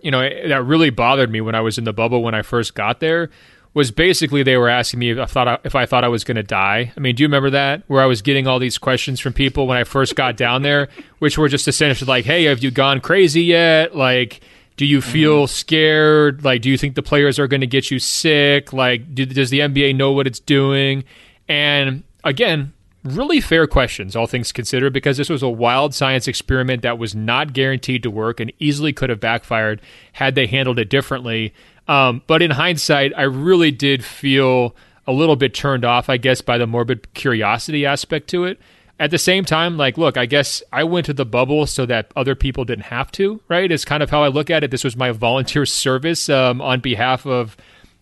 [0.01, 2.76] you know that really bothered me when I was in the bubble when I first
[2.76, 3.30] got there
[3.78, 6.24] was basically they were asking me if I thought I, if I thought I was
[6.24, 6.91] going to die.
[6.98, 9.68] I mean, do you remember that where I was getting all these questions from people
[9.68, 10.90] when I first got down there,
[11.20, 13.95] which were just essentially like, "Hey, have you gone crazy yet?
[13.95, 14.41] Like,
[14.78, 15.12] do you mm-hmm.
[15.12, 16.44] feel scared?
[16.44, 18.74] Like, do you think the players are going to get you sick?
[18.74, 21.04] Like, do, does the NBA know what it's doing?"
[21.48, 22.74] And again,
[23.04, 27.14] really fair questions, all things considered, because this was a wild science experiment that was
[27.14, 29.82] not guaranteed to work and easily could have backfired
[30.14, 31.54] had they handled it differently.
[31.88, 36.41] Um, but in hindsight, I really did feel a little bit turned off, I guess,
[36.41, 38.59] by the morbid curiosity aspect to it.
[38.99, 42.11] At the same time, like, look, I guess I went to the bubble so that
[42.15, 43.72] other people didn't have to, right?
[43.72, 44.72] It's kind of how I look at it.
[44.72, 47.55] This was my volunteer service um, on behalf of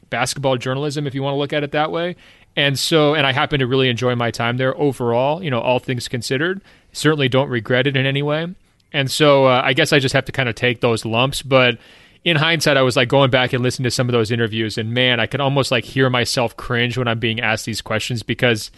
[0.10, 2.16] basketball journalism, if you want to look at it that way.
[2.56, 5.80] And so, and I happen to really enjoy my time there overall, you know, all
[5.80, 6.62] things considered.
[6.94, 8.56] Certainly don't regret it in any way.
[8.94, 11.42] And so uh, I guess I just have to kind of take those lumps.
[11.42, 11.78] But
[12.26, 14.94] in hindsight, I was like going back and listening to some of those interviews, and
[14.94, 18.72] man, I could almost like hear myself cringe when I'm being asked these questions because,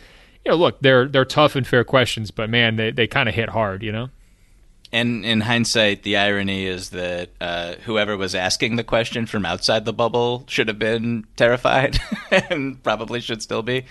[0.45, 3.34] you know, look, they're they're tough and fair questions, but man, they, they kind of
[3.34, 4.10] hit hard, you know?
[4.91, 9.86] and in hindsight, the irony is that uh, whoever was asking the question from outside
[9.86, 11.99] the bubble should have been terrified,
[12.32, 13.86] and probably should still be.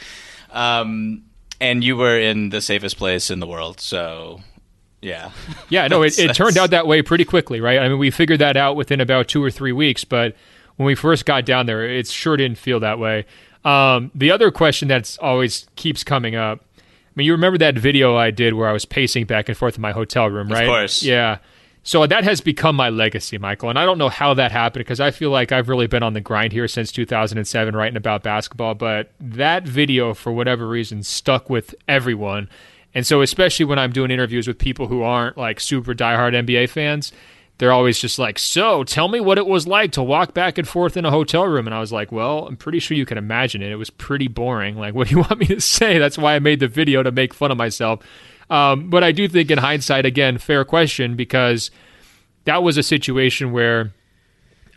[0.51, 1.25] Um,
[1.61, 4.41] and you were in the safest place in the world, so
[5.07, 5.31] yeah.
[5.69, 7.81] Yeah, no, it, it turned out that way pretty quickly, right?
[7.81, 10.37] I mean, we figured that out within about two or three weeks, but
[10.77, 13.27] when we first got down there, it sure didn't feel that way.
[13.65, 16.61] Um, the other question that's always keeps coming up.
[16.79, 16.83] I
[17.17, 19.83] mean, you remember that video I did where I was pacing back and forth in
[19.83, 20.65] my hotel room, right?
[20.65, 21.03] Of course.
[21.03, 21.39] Yeah.
[21.83, 23.71] So that has become my legacy, Michael.
[23.71, 26.15] And I don't know how that happened because I feel like I've really been on
[26.15, 28.75] the grind here since 2007 writing about basketball.
[28.75, 32.49] But that video, for whatever reason, stuck with everyone.
[32.97, 36.71] And so, especially when I'm doing interviews with people who aren't like super diehard NBA
[36.71, 37.13] fans,
[37.59, 40.67] they're always just like, So, tell me what it was like to walk back and
[40.67, 41.67] forth in a hotel room.
[41.67, 43.71] And I was like, Well, I'm pretty sure you can imagine it.
[43.71, 44.79] It was pretty boring.
[44.79, 45.99] Like, what do you want me to say?
[45.99, 48.01] That's why I made the video to make fun of myself.
[48.49, 51.71] Um, but I do think, in hindsight, again, fair question because
[52.45, 53.93] that was a situation where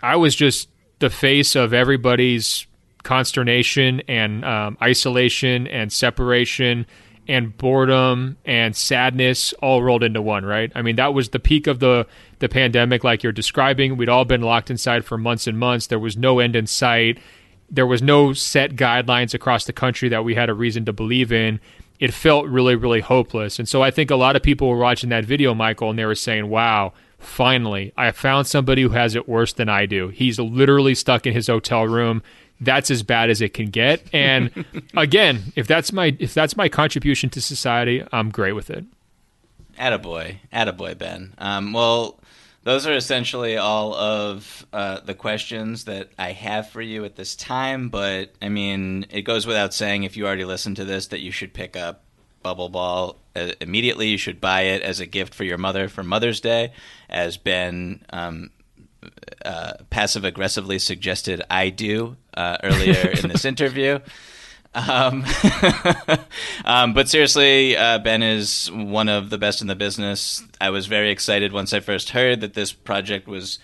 [0.03, 0.67] I was just
[0.99, 2.67] the face of everybody's
[3.03, 6.85] consternation and um, isolation and separation
[7.29, 10.71] and boredom and sadness all rolled into one, right?
[10.75, 12.07] I mean, that was the peak of the
[12.39, 13.95] the pandemic like you're describing.
[13.95, 15.87] We'd all been locked inside for months and months.
[15.87, 17.19] There was no end in sight.
[17.69, 21.31] There was no set guidelines across the country that we had a reason to believe
[21.31, 21.59] in
[21.99, 23.59] it felt really, really hopeless.
[23.59, 26.05] And so I think a lot of people were watching that video, Michael, and they
[26.05, 30.07] were saying, wow, finally, I found somebody who has it worse than I do.
[30.07, 32.23] He's literally stuck in his hotel room.
[32.61, 34.03] That's as bad as it can get.
[34.13, 34.65] And
[34.97, 38.85] again, if that's my if that's my contribution to society, I'm great with it.
[39.77, 40.37] Attaboy.
[40.51, 41.33] Attaboy, Ben.
[41.37, 42.19] Um, well,
[42.63, 47.35] those are essentially all of uh, the questions that I have for you at this
[47.35, 47.89] time.
[47.89, 51.31] But I mean, it goes without saying if you already listened to this that you
[51.31, 52.03] should pick up
[52.43, 54.07] Bubble Ball uh, immediately.
[54.07, 56.73] You should buy it as a gift for your mother for Mother's Day,
[57.09, 58.49] as Ben um,
[59.45, 63.99] uh, passive aggressively suggested I do uh, earlier in this interview.
[64.73, 65.25] Um,
[66.65, 70.43] um, but seriously, uh, Ben is one of the best in the business.
[70.61, 73.59] I was very excited once I first heard that this project was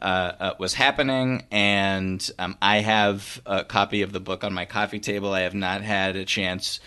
[0.00, 4.64] uh, uh, was happening, and um, I have a copy of the book on my
[4.64, 5.32] coffee table.
[5.32, 6.80] I have not had a chance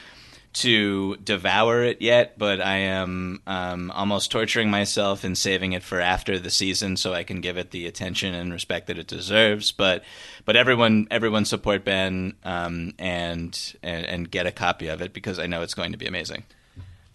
[0.53, 5.99] to devour it yet, but I am um, almost torturing myself and saving it for
[5.99, 9.72] after the season so I can give it the attention and respect that it deserves.
[9.72, 10.03] But
[10.45, 15.40] but everyone everyone support Ben um, and, and and get a copy of it because
[15.40, 16.44] I know it's going to be amazing.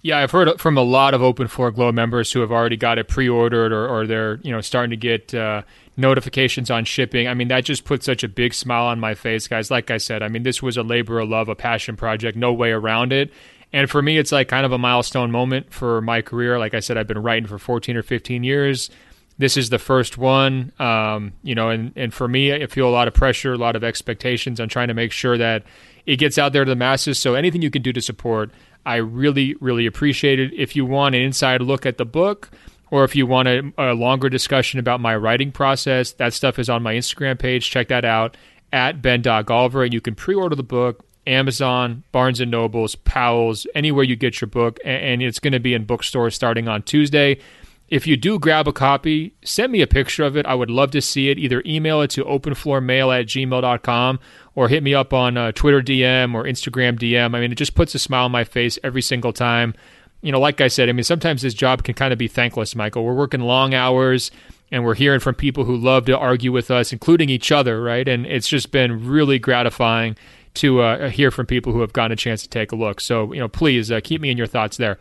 [0.06, 2.96] Yeah, I've heard from a lot of Open Floor Globe members who have already got
[2.96, 5.62] it pre-ordered or, or they're you know starting to get uh,
[5.96, 7.26] notifications on shipping.
[7.26, 9.68] I mean, that just put such a big smile on my face, guys.
[9.68, 12.52] Like I said, I mean, this was a labor of love, a passion project, no
[12.52, 13.32] way around it.
[13.72, 16.56] And for me, it's like kind of a milestone moment for my career.
[16.56, 18.90] Like I said, I've been writing for 14 or 15 years.
[19.38, 22.94] This is the first one, um, you know, and, and for me, I feel a
[22.94, 25.64] lot of pressure, a lot of expectations on trying to make sure that
[26.06, 27.18] it gets out there to the masses.
[27.18, 28.52] So anything you can do to support,
[28.86, 30.52] I really, really appreciate it.
[30.54, 32.50] If you want an inside look at the book,
[32.90, 36.70] or if you want a, a, longer discussion about my writing process, that stuff is
[36.70, 37.68] on my Instagram page.
[37.68, 38.36] Check that out
[38.72, 44.14] at ben.golliver, and you can pre-order the book Amazon, Barnes and Nobles, Powell's, anywhere you
[44.14, 47.40] get your book, and it's going to be in bookstores starting on Tuesday.
[47.88, 50.46] If you do grab a copy, send me a picture of it.
[50.46, 51.38] I would love to see it.
[51.38, 54.20] Either email it to openfloormail at gmail.com
[54.56, 57.36] or hit me up on uh, Twitter DM or Instagram DM.
[57.36, 59.74] I mean, it just puts a smile on my face every single time.
[60.22, 62.74] You know, like I said, I mean, sometimes this job can kind of be thankless,
[62.74, 63.04] Michael.
[63.04, 64.32] We're working long hours
[64.72, 68.08] and we're hearing from people who love to argue with us, including each other, right?
[68.08, 70.16] And it's just been really gratifying
[70.54, 73.00] to uh, hear from people who have gotten a chance to take a look.
[73.00, 74.98] So, you know, please uh, keep me in your thoughts there.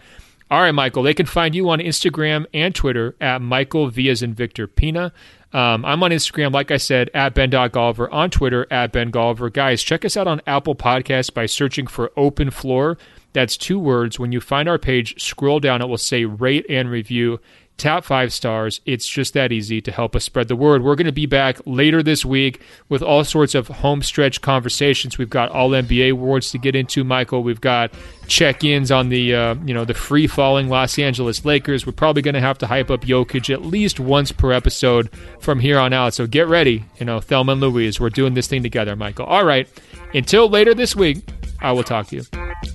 [0.52, 1.02] All right, Michael.
[1.02, 5.11] They can find you on Instagram and Twitter at Michael Vias and Victor Pina.
[5.56, 9.52] Um, I'm on Instagram, like I said, at Ben.Golliver, on Twitter, at Ben Golliver.
[9.52, 12.98] Guys, check us out on Apple Podcasts by searching for Open Floor.
[13.32, 14.19] That's two words.
[14.19, 17.40] When you find our page, scroll down, it will say rate and review.
[17.77, 18.80] Tap five stars.
[18.85, 20.81] It's just that easy to help us spread the word.
[20.81, 25.18] We're going to be back later this week with all sorts of home stretch conversations.
[25.18, 27.43] We've got all NBA awards to get into, Michael.
[27.43, 27.91] We've got
[28.27, 31.85] check-ins on the uh, you know the free falling Los Angeles Lakers.
[31.85, 35.60] We're probably going to have to hype up Jokic at least once per episode from
[35.60, 36.14] here on out.
[36.14, 37.99] So get ready, you know, Thelma and Louise.
[37.99, 39.26] We're doing this thing together, Michael.
[39.26, 39.68] All right.
[40.14, 41.27] Until later this week,
[41.60, 42.23] I will talk to you.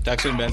[0.04, 0.52] Talk soon, Ben.